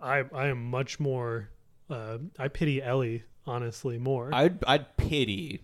[0.00, 1.50] I I am much more,
[1.88, 4.34] uh, I pity Ellie honestly more.
[4.34, 5.60] I'd I'd pity.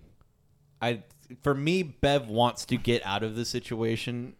[0.83, 1.05] I
[1.43, 4.35] for me, Bev wants to get out of the situation.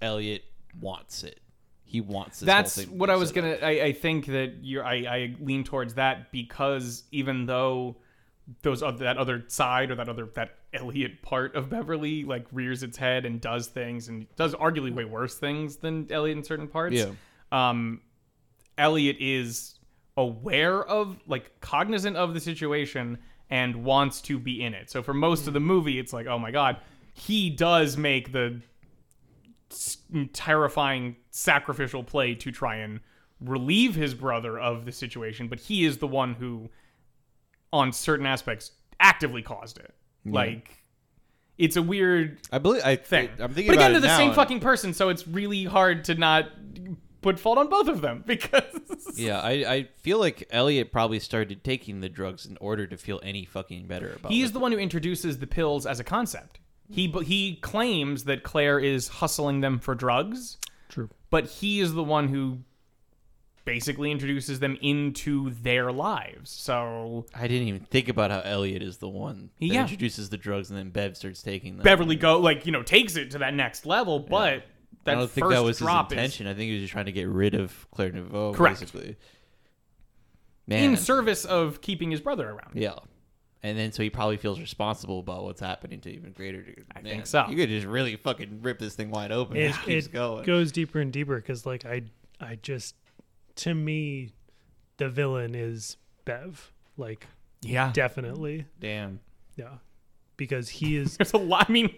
[0.00, 0.44] Elliot
[0.80, 1.40] wants it.
[1.84, 3.56] He wants this That's what I was gonna.
[3.62, 4.84] I, I think that you're.
[4.84, 7.96] I, I lean towards that because even though
[8.62, 12.82] those other, that other side or that other that Elliot part of Beverly like rears
[12.82, 16.68] its head and does things and does arguably way worse things than Elliot in certain
[16.68, 16.94] parts.
[16.94, 17.10] Yeah.
[17.50, 18.02] Um,
[18.76, 19.78] Elliot is
[20.18, 23.18] aware of like cognizant of the situation
[23.50, 24.90] and wants to be in it.
[24.90, 25.66] So for most of the hmm.
[25.66, 26.78] movie, it's like, oh my god,
[27.14, 28.60] he does make the
[30.32, 33.00] terrifying sacrificial play to try and
[33.40, 36.68] relieve his brother of the situation, but he is the one who,
[37.72, 39.94] on certain aspects, actively caused it.
[40.24, 40.76] Like,
[41.56, 43.32] it's a weird I believe I think.
[43.38, 46.14] I'm thinking but again, they're the same and- fucking person, so it's really hard to
[46.14, 46.50] not
[47.20, 48.64] put fault on both of them because
[49.18, 53.20] Yeah, I, I feel like Elliot probably started taking the drugs in order to feel
[53.22, 54.44] any fucking better about he it.
[54.44, 56.60] is the one who introduces the pills as a concept.
[56.90, 60.56] He he claims that Claire is hustling them for drugs,
[60.88, 61.10] True.
[61.30, 62.58] but he is the one who
[63.66, 66.50] basically introduces them into their lives.
[66.50, 69.82] So I didn't even think about how Elliot is the one that Yeah.
[69.82, 71.84] introduces the drugs and then Bev starts taking them.
[71.84, 74.64] Beverly go like you know takes it to that next level, but
[75.04, 76.46] that I don't think that was his drop is intention.
[76.46, 78.54] I think he was just trying to get rid of Claire Niveau.
[78.54, 78.80] Correct.
[78.80, 79.16] Basically.
[80.66, 80.84] Man.
[80.90, 82.72] in service of keeping his brother around.
[82.74, 82.94] yeah.
[83.62, 86.84] And then so he probably feels responsible about what's happening to even greater degree.
[86.94, 87.46] I Man, think so.
[87.48, 89.56] You could just really fucking rip this thing wide open.
[89.56, 90.44] It, it keeps it going.
[90.44, 92.02] goes deeper and deeper because, like, I,
[92.40, 92.94] I just,
[93.56, 94.30] to me,
[94.98, 96.72] the villain is Bev.
[96.96, 97.26] Like,
[97.62, 99.18] Yeah, definitely, Damn.
[99.56, 99.78] yeah,
[100.36, 101.16] because he is.
[101.18, 101.66] there's a lot.
[101.68, 101.92] I mean,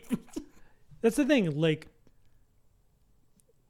[1.02, 1.60] That's the thing.
[1.60, 1.88] Like,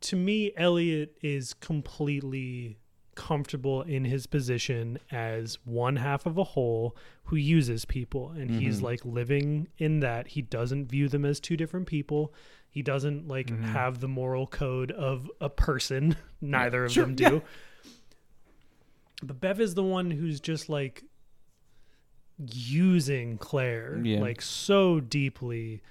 [0.03, 2.79] to me, Elliot is completely
[3.15, 8.31] comfortable in his position as one half of a whole who uses people.
[8.31, 8.87] And he's mm-hmm.
[8.87, 10.29] like living in that.
[10.29, 12.33] He doesn't view them as two different people.
[12.71, 13.65] He doesn't like mm-hmm.
[13.65, 16.17] have the moral code of a person.
[16.41, 17.43] Neither of Sure, them do.
[19.23, 21.05] But Bev is the one who's just like
[22.39, 24.21] using Claire Yeah.
[24.21, 25.83] like so deeply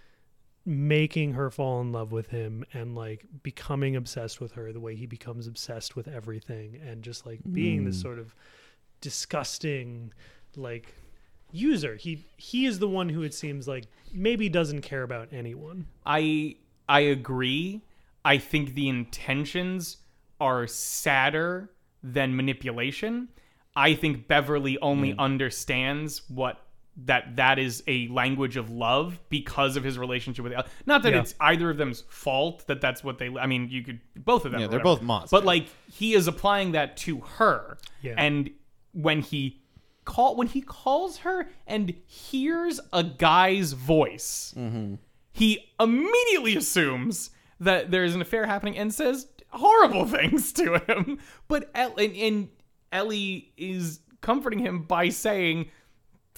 [0.66, 4.95] making her fall in love with him and like becoming obsessed with her the way
[4.95, 8.01] he becomes obsessed with everything and just like being this hmm.
[8.01, 8.36] sort of
[9.01, 10.12] disgusting
[10.55, 10.93] like
[11.51, 15.88] user he he is the one who it seems like maybe doesn't care about anyone
[16.05, 16.55] I
[16.89, 17.84] I agree.
[18.26, 19.97] I think the intentions
[20.41, 21.70] are sadder
[22.01, 23.30] than manipulation.
[23.76, 25.20] I think Beverly only hmm.
[25.20, 26.66] understands what
[27.05, 30.65] that that is a language of love because of his relationship with Ellie.
[30.85, 31.21] not that Yeah.
[31.21, 34.51] it's either of them's fault that that's what they I mean you could both of
[34.51, 34.95] them Yeah, they're whatever.
[34.97, 35.31] both monsters.
[35.31, 38.15] but like he is applying that to her Yeah.
[38.17, 38.49] and
[38.93, 39.61] when he
[40.05, 44.95] call when he calls her and hears a guy's voice mm-hmm.
[45.31, 47.29] he immediately assumes
[47.59, 51.19] that there is an affair happening and says horrible things to him.
[51.47, 52.49] But El- and, and
[52.91, 55.69] Ellie is comforting him by saying,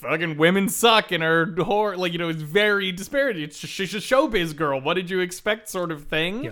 [0.02, 3.44] "Fucking women suck," and are hor like you know it's very disparity.
[3.44, 4.82] It's just, she's a showbiz girl.
[4.82, 6.44] What did you expect, sort of thing.
[6.44, 6.52] Yeah.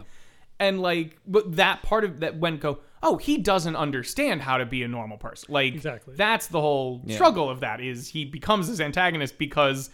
[0.60, 4.66] And like, but that part of that when go, oh, he doesn't understand how to
[4.66, 5.54] be a normal person.
[5.54, 6.16] Like, Exactly.
[6.18, 9.90] That's the whole struggle of that is he becomes his antagonist because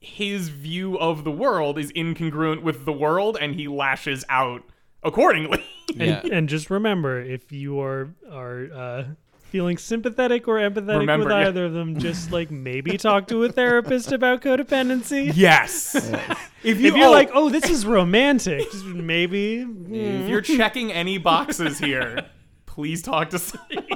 [0.00, 4.62] his view of the world is incongruent with the world and he lashes out
[5.02, 5.64] accordingly.
[5.94, 6.20] Yeah.
[6.30, 9.04] and just remember if you are are uh
[9.50, 11.48] feeling sympathetic or empathetic Remember, with yeah.
[11.48, 15.94] either of them just like maybe talk to a therapist about codependency yes.
[16.64, 20.92] if, you, if you're oh, like oh this is romantic just maybe if you're checking
[20.92, 22.26] any boxes here,
[22.66, 23.86] please talk to somebody.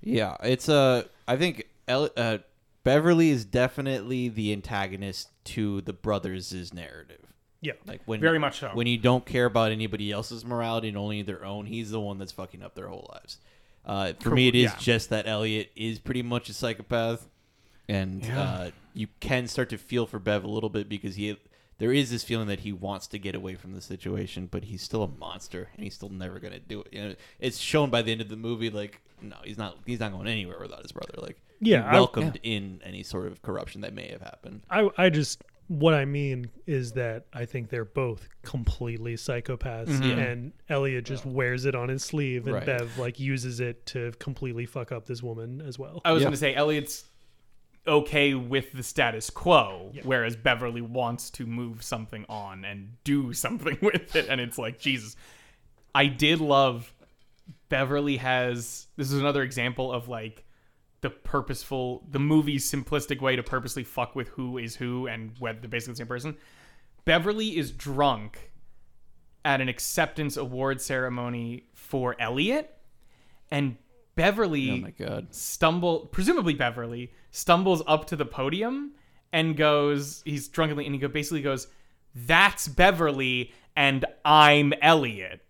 [0.00, 2.38] Yeah, it's uh, I think El- uh,
[2.82, 7.32] Beverly is definitely the antagonist to the brothers' narrative.
[7.60, 8.70] yeah Like when Very much so.
[8.74, 12.18] When you don't care about anybody else's morality and only their own, he's the one
[12.18, 13.38] that's fucking up their whole lives.
[13.86, 14.76] Uh, for me, it is yeah.
[14.78, 17.28] just that Elliot is pretty much a psychopath,
[17.88, 18.40] and Yeah.
[18.42, 21.36] uh, you can start to feel for Bev a little bit because he
[21.78, 24.80] there is this feeling that he wants to get away from the situation, but he's
[24.80, 26.88] still a monster and he's still never gonna do it.
[26.92, 28.70] You know, it's shown by the end of the movie.
[28.70, 29.76] Like, no, he's not.
[29.84, 31.14] He's not going anywhere without his brother.
[31.18, 34.62] Like, Yeah, he I- welcomed in any sort of corruption that may have happened.
[34.70, 40.18] I, I just what I mean is that I think they're both completely psychopaths, Mm-hmm.
[40.18, 42.66] and Elliot just wears it on his sleeve, and Right.
[42.66, 46.02] Bev like uses it to completely fuck up this woman as well.
[46.04, 46.26] I was Yeah.
[46.26, 47.04] going to say Elliot's
[47.86, 53.78] okay with the status quo, whereas Beverly wants to move something on and do something
[53.82, 55.16] with it, and it's like Jesus.
[55.94, 56.92] I did love
[57.68, 60.43] Beverly has this is another example of like
[61.04, 65.60] the purposeful the movie's simplistic way to purposely fuck with who is who and whether
[65.60, 66.34] they're basically the same person.
[67.04, 68.50] Beverly is drunk
[69.44, 72.74] at an acceptance award ceremony for Elliot,
[73.50, 73.76] and
[74.16, 75.26] Beverly Oh my god.
[75.34, 78.92] stumble presumably Beverly stumbles up to the podium
[79.30, 81.66] and goes he's drunkenly and he go, basically goes
[82.14, 85.43] that's Beverly and I'm Elliot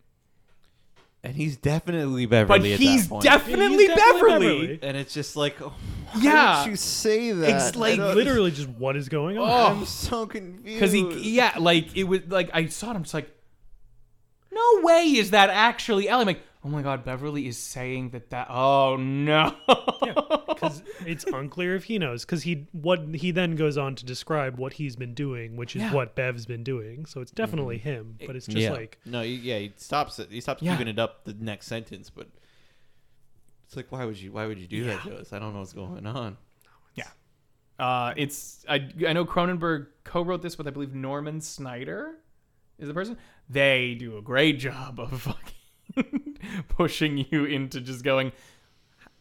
[1.25, 3.25] And he's definitely but Beverly at he's that point.
[3.25, 4.47] definitely, He's definitely Beverly.
[4.67, 4.79] Beverly.
[4.83, 5.73] and it's just like, oh,
[6.13, 6.63] why Yeah.
[6.65, 7.49] did you say that?
[7.49, 9.49] It's like I don't- Literally, just what is going on?
[9.49, 9.53] Oh.
[9.53, 9.67] oh.
[9.79, 10.65] I'm so confused.
[10.65, 13.31] because he yeah like it was like I saw it I'm just like
[14.53, 16.21] no way is that actually Ellie.
[16.21, 18.47] I'm like, oh my god, Beverly is saying that that.
[18.51, 19.55] Oh no.
[20.49, 24.57] because it's unclear if he knows because he what he then goes on to describe
[24.59, 25.93] what he's been doing which is Yeah.
[25.93, 28.71] what bev's been doing so it's definitely him but it's just yeah.
[28.71, 30.31] like no, he- yeah, he stops it.
[30.31, 30.73] He stops Yeah.
[30.77, 32.29] keeping it up the next sentence, but
[33.67, 34.33] it's like, why would you?
[34.33, 35.33] Why would you do that to us?
[35.33, 36.37] I don't know what's going on.
[36.95, 37.09] Yeah.
[37.79, 42.17] Uh, it's I I know Cronenberg co-wrote this with I believe Norman Snider
[42.79, 43.17] is the person.
[43.49, 45.53] They do a great job of fucking
[46.69, 48.33] pushing you into just going.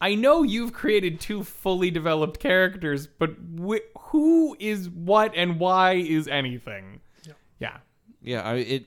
[0.00, 5.94] I know you've created two fully developed characters, but wh- who is what and why
[5.94, 7.00] is anything?
[7.58, 7.78] Yeah.
[8.22, 8.86] Yeah, I it.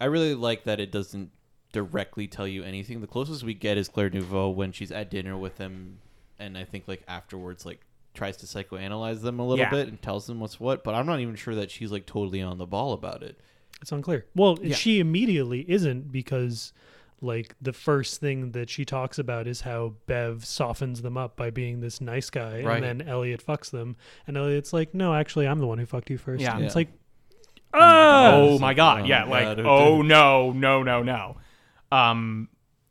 [0.00, 1.30] I really like that it doesn't
[1.72, 3.00] directly tell you anything.
[3.00, 5.98] The closest we get is Claire Niveau when she's at dinner with him,
[6.38, 7.80] and I think like afterwards, like
[8.14, 9.70] tries to psychoanalyze them a little Yeah.
[9.70, 10.82] bit and tells them what's what.
[10.84, 13.38] But I'm not even sure that she's like totally on the ball about it.
[13.80, 14.74] it's unclear well Yeah.
[14.74, 16.72] she immediately isn't because
[17.20, 21.50] like the first thing that she talks about is how bev softens them up by
[21.50, 22.82] being this nice guy Right.
[22.82, 23.96] and then elliot fucks them
[24.26, 26.40] and elliot's like no actually i'm the one who fucked you first.
[26.42, 26.54] Yeah.
[26.56, 26.88] and it's like
[27.74, 28.32] ah!
[28.34, 29.02] Oh my god.
[29.02, 31.36] Oh yeah my like God, who oh no no no no.
[31.90, 32.48] Um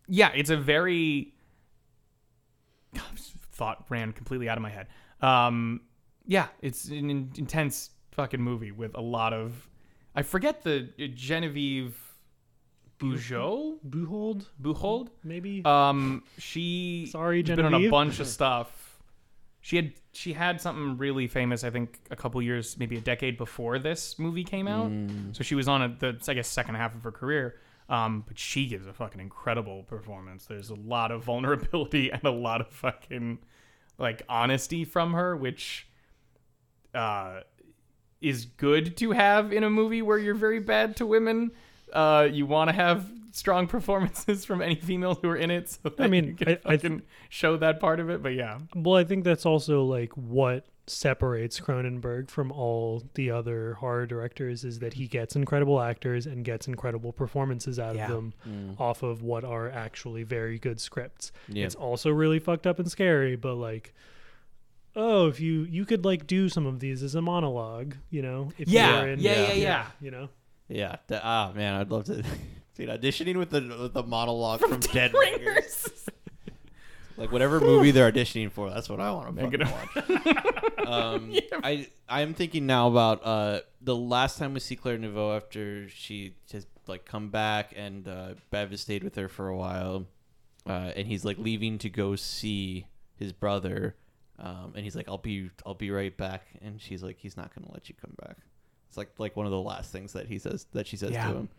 [0.07, 1.34] yeah it's a very
[3.53, 4.88] thought ran completely out of my head.
[5.21, 5.82] Um
[6.25, 9.69] yeah it's an intense fucking movie with a lot of
[10.15, 12.06] i forget the genevieve
[12.99, 13.77] Bujold?
[13.83, 15.09] buhold Buchhold?
[15.23, 18.99] maybe Um, she Sorry, has been on a bunch of stuff.
[19.61, 21.63] She had she had something really famous.
[21.63, 24.91] I think a couple years, maybe a decade before this movie came out.
[25.33, 27.59] So she was on a, the I guess second half of her career.
[27.89, 30.45] Um, but she gives a fucking incredible performance.
[30.45, 33.39] There's a lot of vulnerability and a lot of fucking
[33.97, 35.87] like honesty from her, which
[36.95, 37.41] uh
[38.21, 41.51] is good to have in a movie where you're very bad to women.
[41.93, 45.69] Uh, you want to have strong performances from any females who are in it.
[45.69, 48.21] So that mean, you can I- I th- show that part of it.
[48.23, 53.73] But yeah, Well, I think that's also like what separates Cronenberg from all the other
[53.73, 58.05] horror directors is that he gets incredible actors and gets incredible performances out Yeah.
[58.05, 58.11] of
[58.45, 61.33] them off of what are actually very good scripts.
[61.49, 61.65] Yeah.
[61.65, 63.93] It's also really fucked up and scary, but like
[64.95, 68.51] oh, if you you could like do some of these as a monologue, you know,
[68.57, 69.85] if Yeah, you're in, yeah, yeah, yeah.
[70.01, 70.29] you know.
[70.70, 70.97] Yeah.
[71.07, 72.24] that- ah, man, I'd love to.
[72.76, 75.39] Dude, auditioning with the with the monologue from, Dead Ringers.
[75.45, 75.89] Ringers.
[77.18, 80.43] Like whatever movie they're auditioning for, that's what I want to Make fucking watch.
[80.88, 85.89] Um, I I'm thinking now about uh the last time we see Claire Niveau after
[85.89, 90.05] she just like come back and uh, Bev has stayed with her for a while,
[90.68, 93.95] uh, and he's like leaving to go see his brother,
[94.39, 97.53] um, and he's like I'll be I'll be right back, and she's like he's not
[97.55, 98.38] gonna let you come back.
[98.88, 101.27] It's like like one of the last things that he says that she says Yeah.
[101.27, 101.49] to him.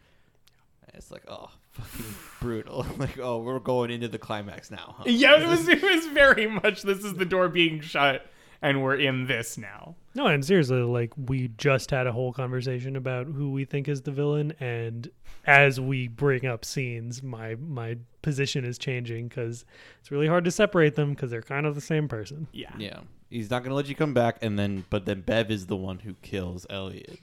[0.86, 2.86] And It's like oh fucking brutal.
[2.98, 4.96] like oh we're going into the climax now.
[4.98, 5.04] Huh?
[5.06, 6.82] yeah, it was it was very much.
[6.82, 8.26] This is the door being shut,
[8.62, 9.94] and we're in this now.
[10.14, 14.02] No, and seriously, like we just had a whole conversation about who we think is
[14.02, 15.10] the villain, and
[15.44, 19.64] as we bring up scenes, my my position is changing because
[20.00, 22.48] it's really hard to separate them because they're kind of the same person.
[22.52, 23.00] Yeah, Yeah,
[23.30, 26.00] he's not gonna let you come back, and then but then Bev is the one
[26.00, 27.18] who kills Elliot.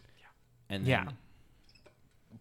[0.69, 1.11] And then Yeah.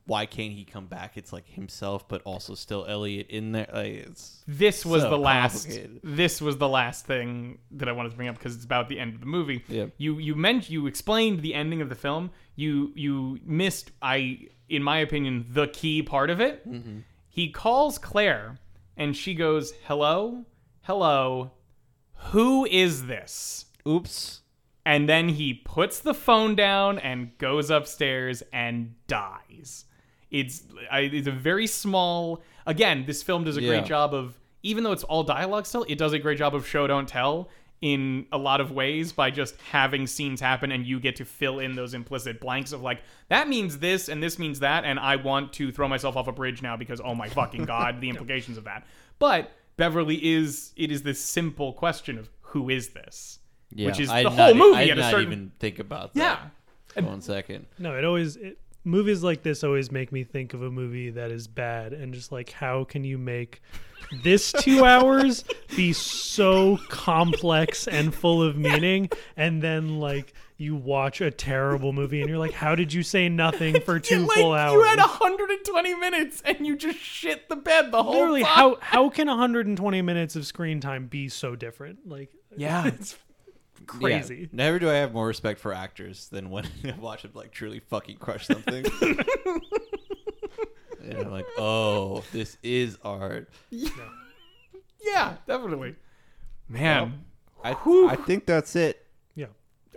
[0.07, 1.17] why can't he come back?
[1.17, 3.69] It's like himself, but also still Elliot in there.
[3.73, 5.65] Like it's This was So the last.
[5.67, 6.01] complicated.
[6.03, 8.99] This was the last thing that I wanted to bring up because it's about the
[9.01, 9.63] end of the movie.
[9.69, 9.87] Yeah.
[9.97, 12.31] You you meant you explained the ending of the film.
[12.57, 16.69] You you missed I in my opinion the key part of it.
[16.69, 16.99] Mm-hmm.
[17.29, 18.59] He calls Claire
[18.97, 20.45] and she goes, "Hello,
[20.83, 21.51] hello,
[22.33, 24.41] who is this?" oops.
[24.87, 29.87] And then he puts the phone down and goes upstairs and dies.
[30.31, 30.63] It's
[30.93, 32.43] it's a very small.
[32.67, 33.69] Again, this film does a Yeah.
[33.69, 36.67] great job of even though it's all dialogue still, it does a great job of
[36.67, 37.49] show don't tell
[37.81, 41.59] in a lot of ways by just having scenes happen and you get to fill
[41.59, 45.17] in those implicit blanks of like that means this and this means that and I
[45.17, 48.57] want to throw myself off a bridge now because oh my fucking god the implications
[48.59, 48.87] of that.
[49.19, 53.39] But Beverly is it is this simple question of who is this?
[53.71, 55.27] Yeah, Which is I the did whole not, movie I did at a not certain-
[55.33, 56.21] even think about that.
[56.21, 56.49] Yeah.
[56.95, 57.05] that.
[57.05, 57.67] One second.
[57.79, 61.31] No, it always it, movies like this always make me think of a movie that
[61.33, 63.63] is bad and just like how can you make
[64.23, 65.43] this two hours
[65.75, 72.21] be so complex and full of meaning and then like you watch a terrible movie
[72.21, 74.99] and you're like how did you say nothing for two like, full hours You had
[74.99, 78.53] 120 minutes and you just shit the bed the whole literally time.
[78.55, 82.87] how how can 120 minutes of screen time be so different like Yeah.
[82.87, 83.17] it's
[83.87, 84.47] crazy Yeah.
[84.53, 87.81] Never do I have more respect for actors than when I watch them like truly
[87.81, 88.85] fucking crush something.
[91.03, 93.51] and I'm like, oh, this is art.
[95.01, 95.97] Yeah, definitely.
[96.69, 97.25] Man,
[97.63, 99.04] I I think that's it.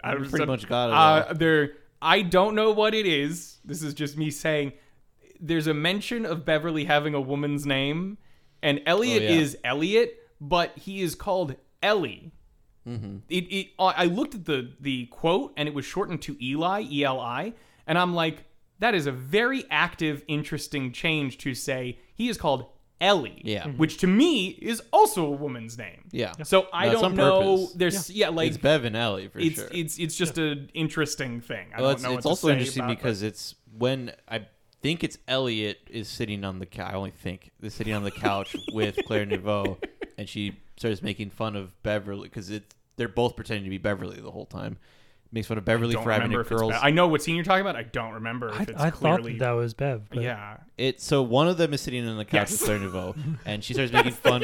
[0.04, 0.94] I pretty much got it.
[1.30, 3.58] Uh, there, I don't know what it is.
[3.66, 4.74] This is just me saying.
[5.40, 8.18] There's a mention of Beverly having a woman's name,
[8.64, 9.40] and Elliot Oh, yeah.
[9.40, 12.32] is Elliot, but he is called Ellie.
[12.88, 13.18] Mm-hmm.
[13.30, 17.04] It, it, I looked at the the quote, and it was shortened to Eli, E
[17.04, 17.54] L I,
[17.86, 18.46] and I'm like,
[18.80, 22.68] that is a very active, interesting change to say he is called
[23.00, 23.42] Ellie.
[23.44, 23.64] Yeah.
[23.66, 23.78] Mm-hmm.
[23.78, 26.06] which to me is also a woman's name.
[26.12, 26.32] Yeah.
[26.44, 27.58] So I No, it's don't know.
[27.58, 27.74] purpose.
[27.74, 29.68] There's yeah, like it's Bev and Ellie for it's sure.
[29.72, 31.68] it's it's just an interesting thing.
[31.76, 32.14] I well, don't it's, know.
[32.18, 32.98] it's what also to say interesting about it.
[32.98, 34.48] because it's when I
[34.82, 36.92] think it's Elliot is sitting on the couch.
[36.92, 39.78] I only think is sitting on the couch with Claire Niveau,
[40.18, 44.20] and she starts making fun of Beverly because it's they're both pretending to be Beverly
[44.20, 44.78] the whole time.
[45.32, 46.72] Makes fun of Beverly for having a if it's girls.
[46.72, 47.76] Be- I know what scene you're talking about.
[47.76, 49.34] I don't remember if I, it's I thought clearly.
[49.34, 50.10] that, that was Bev.
[50.10, 52.52] But yeah, It so one of them is sitting on the couch Yes.
[52.52, 54.44] with Claire Niveau, and she starts making fun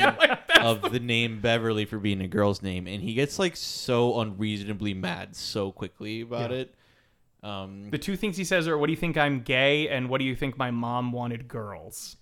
[0.61, 4.93] of the name Beverly for being a girl's name, and he gets like so unreasonably
[4.93, 6.57] mad so quickly about Yeah.
[6.57, 6.75] it.
[7.43, 10.19] Um, the two things he says are, "What do you think I'm gay?" and "What
[10.19, 12.15] do you think my mom wanted girls?"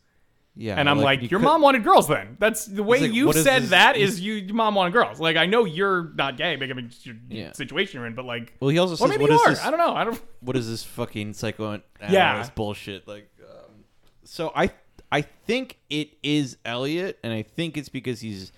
[0.56, 3.14] Yeah, And I'm like, you "Your could- mom wanted girls." Then that's the way like,
[3.14, 5.20] you what is said this- that is you your mom wanted girls.
[5.20, 7.52] Like I know you're not gay, but I mean, it's your Yeah.
[7.54, 9.50] situation you're in, but like, Well, he also or says, maybe "What you is are.
[9.52, 9.64] this?
[9.66, 9.94] I don't know.
[9.96, 10.22] I don't.
[10.42, 12.50] what is this fucking psychoanalyst Yeah.
[12.56, 13.86] bullshit like um,
[14.24, 14.70] so i
[15.12, 18.52] i think it is elliot and i think it's because he's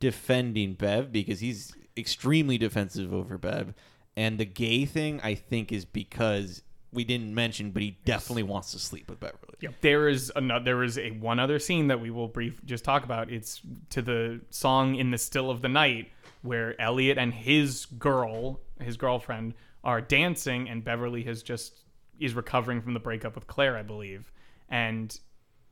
[0.00, 3.72] defending bev because he's extremely defensive over bev
[4.16, 6.62] and the gay thing i think is because
[6.92, 9.38] we didn't mention but he definitely wants to sleep with beverly
[9.80, 10.64] There is another.
[10.64, 13.30] There is a one other scene that we will brief just talk about.
[13.30, 16.10] It's to the song "In the Still of the Night,"
[16.42, 21.84] where Elliot and his girl, his girlfriend, are dancing, and Beverly has just
[22.18, 24.32] is recovering from the breakup with Claire, I believe,
[24.68, 25.18] and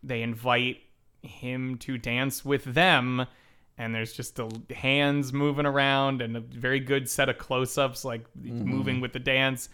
[0.03, 0.79] they invite
[1.23, 3.27] him to dance with them.
[3.77, 8.23] And there's just the hands moving around and a very good set of close-ups, like
[8.39, 8.63] mm-hmm.
[8.63, 9.71] moving with the dance.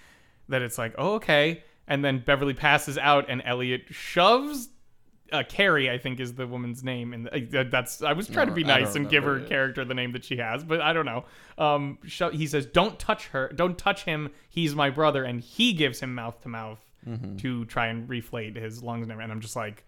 [0.49, 1.63] That it's like, oh, okay.
[1.89, 4.69] And then Beverly passes out, and Elliot shoves
[5.33, 8.53] uh, Cary, I think is the woman's name, and uh, that's I was trying to
[8.53, 9.49] be nice and give her it.
[9.49, 11.25] character the name that she has, but I don't know.
[11.59, 14.31] Um, sho- he says, "Don't touch her, don't touch him.
[14.49, 17.37] He's my brother," and he gives him mouth to mouth Mm-hmm.
[17.37, 19.25] to try and reflate his lungs and everything.
[19.31, 19.85] And I'm just like,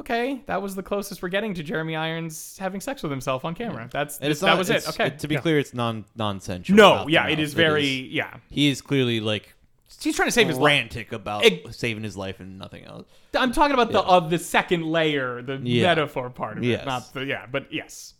[0.00, 3.54] okay, that was the closest we're getting to Jeremy Irons having sex with himself on
[3.54, 3.88] camera.
[3.92, 4.88] That's and it's that not, was it.
[4.88, 5.40] Okay, to be Yeah.
[5.40, 7.44] clear it's non nonsensical no, yeah, it is mouth.
[7.48, 8.36] is very yeah.
[8.48, 9.54] he is clearly like
[10.00, 10.64] He's trying to save his life.
[10.64, 14.08] frantic about It- saving his life and nothing else I'm talking about the Yeah.
[14.16, 15.82] of the second layer, the Yeah.
[15.84, 16.82] metaphor part of Yes.
[16.82, 17.46] it, not the yeah.
[17.50, 18.14] But yes,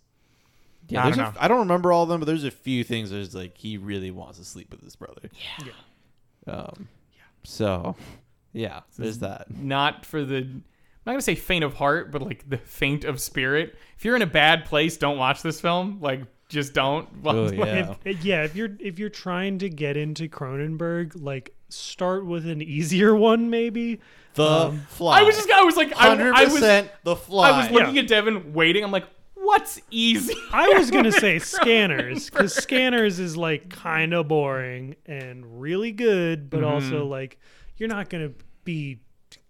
[0.88, 1.40] Yeah, I there's don't know.
[1.40, 3.10] I don't remember all of them, but there's a few things.
[3.10, 5.28] There's like he really wants to sleep with his brother.
[6.46, 6.52] Yeah.
[6.52, 6.88] Um.
[7.44, 7.96] So,
[8.52, 9.50] yeah, there's that.
[9.50, 10.36] not for the.
[10.38, 10.62] I'm
[11.06, 13.76] not gonna say faint of heart, but like the faint of spirit.
[13.98, 15.98] If you're in a bad place, don't watch this film.
[16.00, 17.22] Like, just don't.
[17.22, 17.94] Well, Oh, like- yeah.
[18.04, 22.62] If, yeah, if you're if you're trying to get into Cronenberg, like start with an
[22.62, 24.00] easier one, maybe.
[24.34, 25.20] The Um, fly.
[25.20, 25.50] I was just.
[25.50, 25.92] I was like.
[25.96, 26.54] I, hundred I was.
[26.54, 27.50] percent the fly.
[27.50, 28.82] I was looking at Devin, waiting.
[28.84, 30.34] I'm like, what's easy?
[30.52, 36.48] I was gonna say Scanners because Scanners is like kind of boring and really good,
[36.48, 36.68] but Mm-hmm.
[36.72, 37.38] also like
[37.76, 38.32] you're not gonna
[38.64, 39.00] be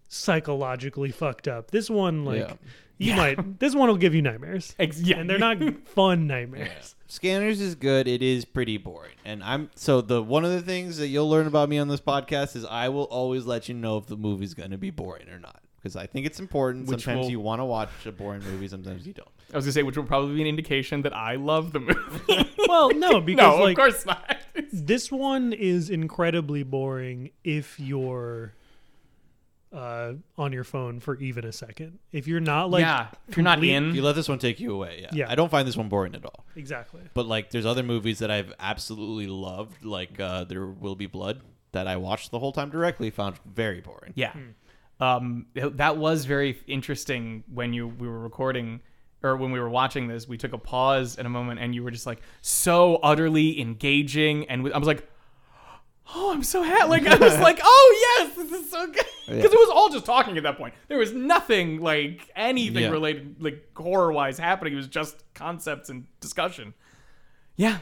[0.09, 1.71] psychologically fucked up.
[1.71, 2.53] This one, like Yeah.
[2.97, 3.15] You Yeah.
[3.17, 3.59] might.
[3.59, 6.95] This one will give you nightmares, Ex- yeah, and they're not fun nightmares.
[7.07, 8.07] Scanners is good.
[8.07, 11.47] It is pretty boring, and I'm so the one of the things that you'll learn
[11.47, 14.53] about me on this podcast is I will always let you know if the movie's
[14.53, 16.87] going to be boring or not because I think it's important.
[16.87, 19.27] Which sometimes will- you want to watch a boring movie, sometimes you don't.
[19.51, 22.49] I was gonna say, which will probably be an indication that I love the movie.
[22.67, 24.37] Well, no, because no, like of course not.
[24.71, 28.53] this one is incredibly boring if you're
[29.73, 31.97] uh, on your phone for even a second.
[32.11, 34.59] If you're not like yeah, if you're not complete- If you let this one take
[34.59, 35.09] you away, yeah.
[35.11, 35.31] Yeah.
[35.31, 36.45] I don't find this one boring at all.
[36.55, 37.01] exactly.
[37.13, 41.41] But like, there's other movies that I've absolutely loved, like uh, There Will Be Blood,
[41.71, 44.13] that I watched the whole time directly, found very boring.
[44.15, 44.33] Yeah.
[44.99, 48.81] Um, it- that was very interesting when you we were recording
[49.23, 50.27] or when we were watching this.
[50.27, 54.49] We took a pause in a moment, and you were just like so utterly engaging,
[54.49, 55.07] and I was like,
[56.15, 59.27] "Oh, I'm so happy!" Like I was like, "Oh yes, this is so good," because
[59.27, 59.35] Yeah.
[59.43, 60.73] it was all just talking at that point.
[60.87, 62.89] There was nothing like anything Yeah.
[62.89, 64.73] related, like horror wise happening.
[64.73, 66.73] It was just concepts and discussion.
[67.55, 67.77] Yeah,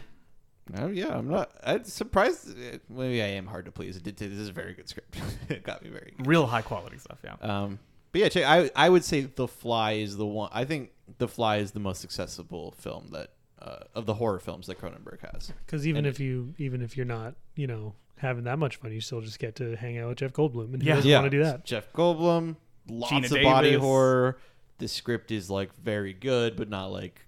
[0.77, 1.51] Oh yeah, I'm not.
[1.63, 2.49] I'm surprised.
[2.57, 3.97] uh, Maybe I am hard to please.
[3.97, 4.17] It did.
[4.17, 5.17] This is a very good script.
[5.49, 6.13] it got me very.
[6.17, 6.27] Good.
[6.27, 7.19] real high quality stuff.
[7.23, 7.35] Yeah.
[7.41, 7.79] Um,
[8.11, 10.49] but yeah, check, I I would say The Fly is the one.
[10.53, 13.31] I think The Fly is the most accessible film that
[13.61, 15.53] uh, of the horror films that Cronenberg has.
[15.65, 18.91] Because even And if you even if you're not you know having that much fun,
[18.91, 20.95] you still just get to hang out with Jeff Goldblum, and Yeah.
[20.95, 21.65] doesn't yeah, want to do that?
[21.65, 22.55] Jeff Goldblum,
[22.89, 24.37] lots Geena of body horror.
[24.79, 27.25] The script is like very good, but not like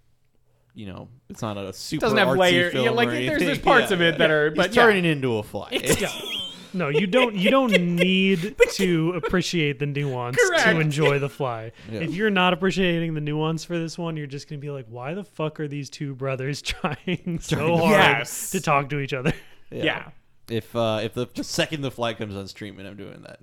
[0.75, 3.45] you know, it's not a super Doesn't have artsy layer- film yeah, like, there's- anything.
[3.45, 4.81] there's parts of it that are- He's but yeah.
[4.81, 5.69] turning into a fly.
[6.73, 7.35] No, you don't.
[7.35, 10.63] You don't need to appreciate the nuance Correct.
[10.63, 11.71] to enjoy the fly.
[11.91, 11.99] Yeah.
[12.01, 15.13] If you're not appreciating the nuance for this one, you're just gonna be like, "Why
[15.13, 18.51] the fuck are these two brothers trying so hard Yes.
[18.51, 19.33] to talk to each other?"
[19.71, 20.09] yeah.
[20.49, 23.39] If uh, if the, the second the fly comes on streaming, I'm doing that.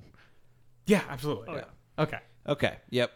[0.87, 1.55] Yeah, absolutely.
[1.57, 1.64] yeah.
[2.03, 2.18] Okay.
[2.49, 2.76] Okay.
[2.91, 3.11] Yep.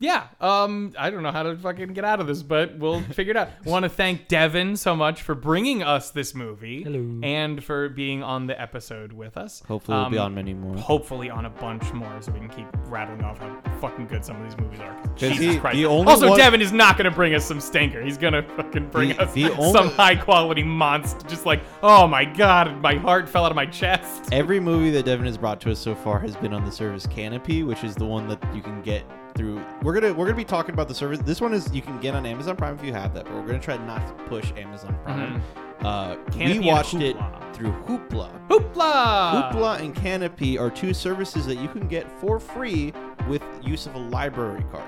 [0.00, 0.28] Yeah.
[0.40, 3.36] Um, I don't know how to fucking get out of this, but we'll figure it
[3.36, 3.50] out.
[3.66, 7.20] Want to thank Devin so much for bringing us this movie Hello.
[7.22, 9.62] and for being on the episode with us.
[9.68, 10.74] Hopefully, we'll be Um, on many more.
[10.78, 14.36] Hopefully on a bunch more, so we can keep rattling off how fucking good some
[14.40, 14.94] of these movies are.
[15.08, 15.76] 'Cause Jesus he- Christ!
[15.76, 18.00] the only also, one- Devin is not gonna bring us some stinker.
[18.00, 21.28] He's gonna fucking bring The- us the only- some high quality monster.
[21.28, 24.30] Just like, oh my god, my heart fell out of my chest.
[24.32, 27.06] Every movie that Devin has brought to us so far has been on the service
[27.06, 29.04] Kanopy, which is the one that you can get
[29.34, 29.64] through.
[29.82, 31.18] We're gonna we're gonna be talking about the service.
[31.20, 33.46] This one is you can get on Amazon Prime if you have that, but we're
[33.46, 35.42] gonna try not to push Amazon Prime.
[35.80, 36.40] Uh, Mm-hmm.
[36.40, 37.16] Kanopy we watched it
[37.54, 38.30] through Hoopla.
[38.48, 39.50] Hoopla!
[39.52, 42.92] Hoopla and Kanopy are two services that you can get for free
[43.28, 44.84] with use of a library card.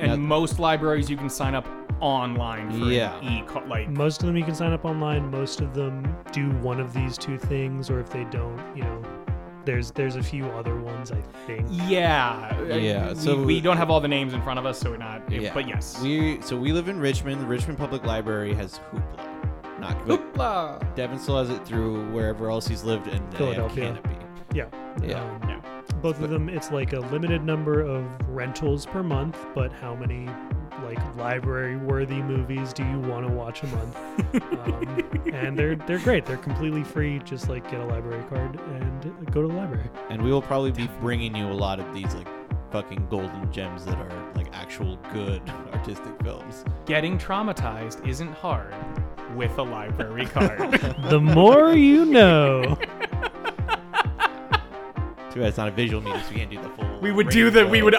[0.00, 1.68] And Now- most libraries you can sign up
[2.00, 3.18] online for Yeah.
[3.22, 5.30] e like Most of them you can sign up online.
[5.30, 9.02] Most of them do one of these two things, or if they don't, you know,
[9.64, 11.66] there's there's a few other ones I think.
[11.88, 12.56] Yeah.
[12.60, 14.90] uh, Yeah, We, so- we don't have all the names in front of us, so
[14.90, 15.30] we're not.
[15.30, 16.00] Yeah, But yes.
[16.00, 17.40] We so we live in Richmond.
[17.40, 19.80] The Richmond Public Library has Hoopla.
[19.80, 20.94] Not but Hoopla.
[20.94, 23.98] Devin still has it through wherever else he's lived, in Philadelphia.
[24.02, 24.54] Kanopy.
[24.54, 24.66] Yeah.
[25.02, 25.20] Yeah.
[25.20, 25.60] Um, Yeah.
[26.00, 30.28] both of them it's like a limited number of rentals per month but how many
[30.84, 33.98] like library worthy movies do you want to watch a month?
[34.64, 36.24] Um, and they're they're great.
[36.24, 37.18] They're completely free.
[37.20, 39.90] Just like get a library card and go to the library.
[40.08, 42.28] And we will probably be bringing you a lot of these like
[42.70, 46.64] fucking golden gems that are like actual good artistic films.
[46.86, 48.74] Getting traumatized isn't hard
[49.36, 50.72] with a library card.
[51.10, 52.78] the more you know
[55.34, 56.98] Too bad it's not a visual medium, so we can't do the full.
[57.00, 57.68] we would do that.
[57.68, 57.84] We rainbow.
[57.86, 57.94] would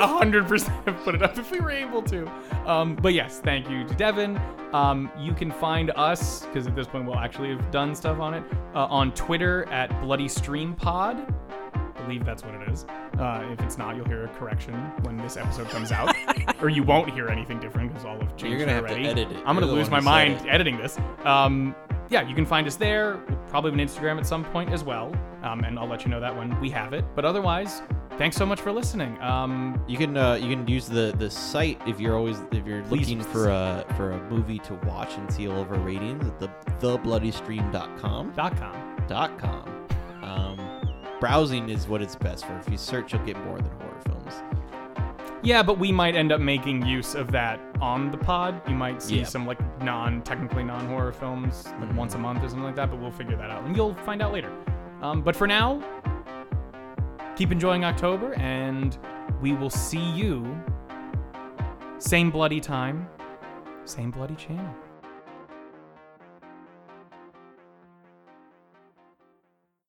[0.47, 2.25] 100% put it up if we were able to.
[2.65, 4.39] Um, but yes, thank you to Devin.
[4.73, 8.33] Um, you can find us, because at this point we'll actually have done stuff on
[8.35, 11.33] it, uh, on Twitter at Bloody Stream Pod.
[11.75, 12.85] I believe that's what it is.
[13.19, 14.73] Uh, if it's not, you'll hear a correction
[15.03, 16.15] when this episode comes out,
[16.61, 19.09] or you won't hear anything different because all have changed You're gonna have to already.
[19.09, 19.37] edit it.
[19.39, 20.53] I'm gonna You're the lose one my who said mind it.
[20.53, 20.97] editing this.
[21.25, 21.75] Um,
[22.09, 23.17] yeah, you can find us there.
[23.27, 26.09] We'll probably have an Instagram at some point as well, um, and I'll let you
[26.11, 27.03] know that when we have it.
[27.15, 27.81] But otherwise,
[28.17, 29.19] thanks so much for listening.
[29.21, 32.83] Um, You can uh, you can use the the site if you're always if you're
[32.85, 36.39] looking for a for a movie to watch and see all of our ratings at
[36.39, 36.47] the
[36.79, 38.97] thebloodystream.com dot com.
[39.07, 39.69] dot com.
[40.23, 40.59] Um,
[41.19, 42.57] browsing is what it's best for.
[42.57, 44.33] If you search, you'll get more than horror films.
[45.45, 48.67] Yeah, but we might end up making use of that on the pod.
[48.67, 52.49] You might see some like non, technically non horror films like once a month or
[52.49, 52.89] something like that.
[52.89, 54.51] But we'll figure that out, and you'll find out later.
[55.03, 55.83] Um, but for now,
[57.35, 58.97] keep enjoying October, and
[59.39, 60.59] we will see you
[61.99, 63.07] same bloody time,
[63.85, 64.73] same bloody channel.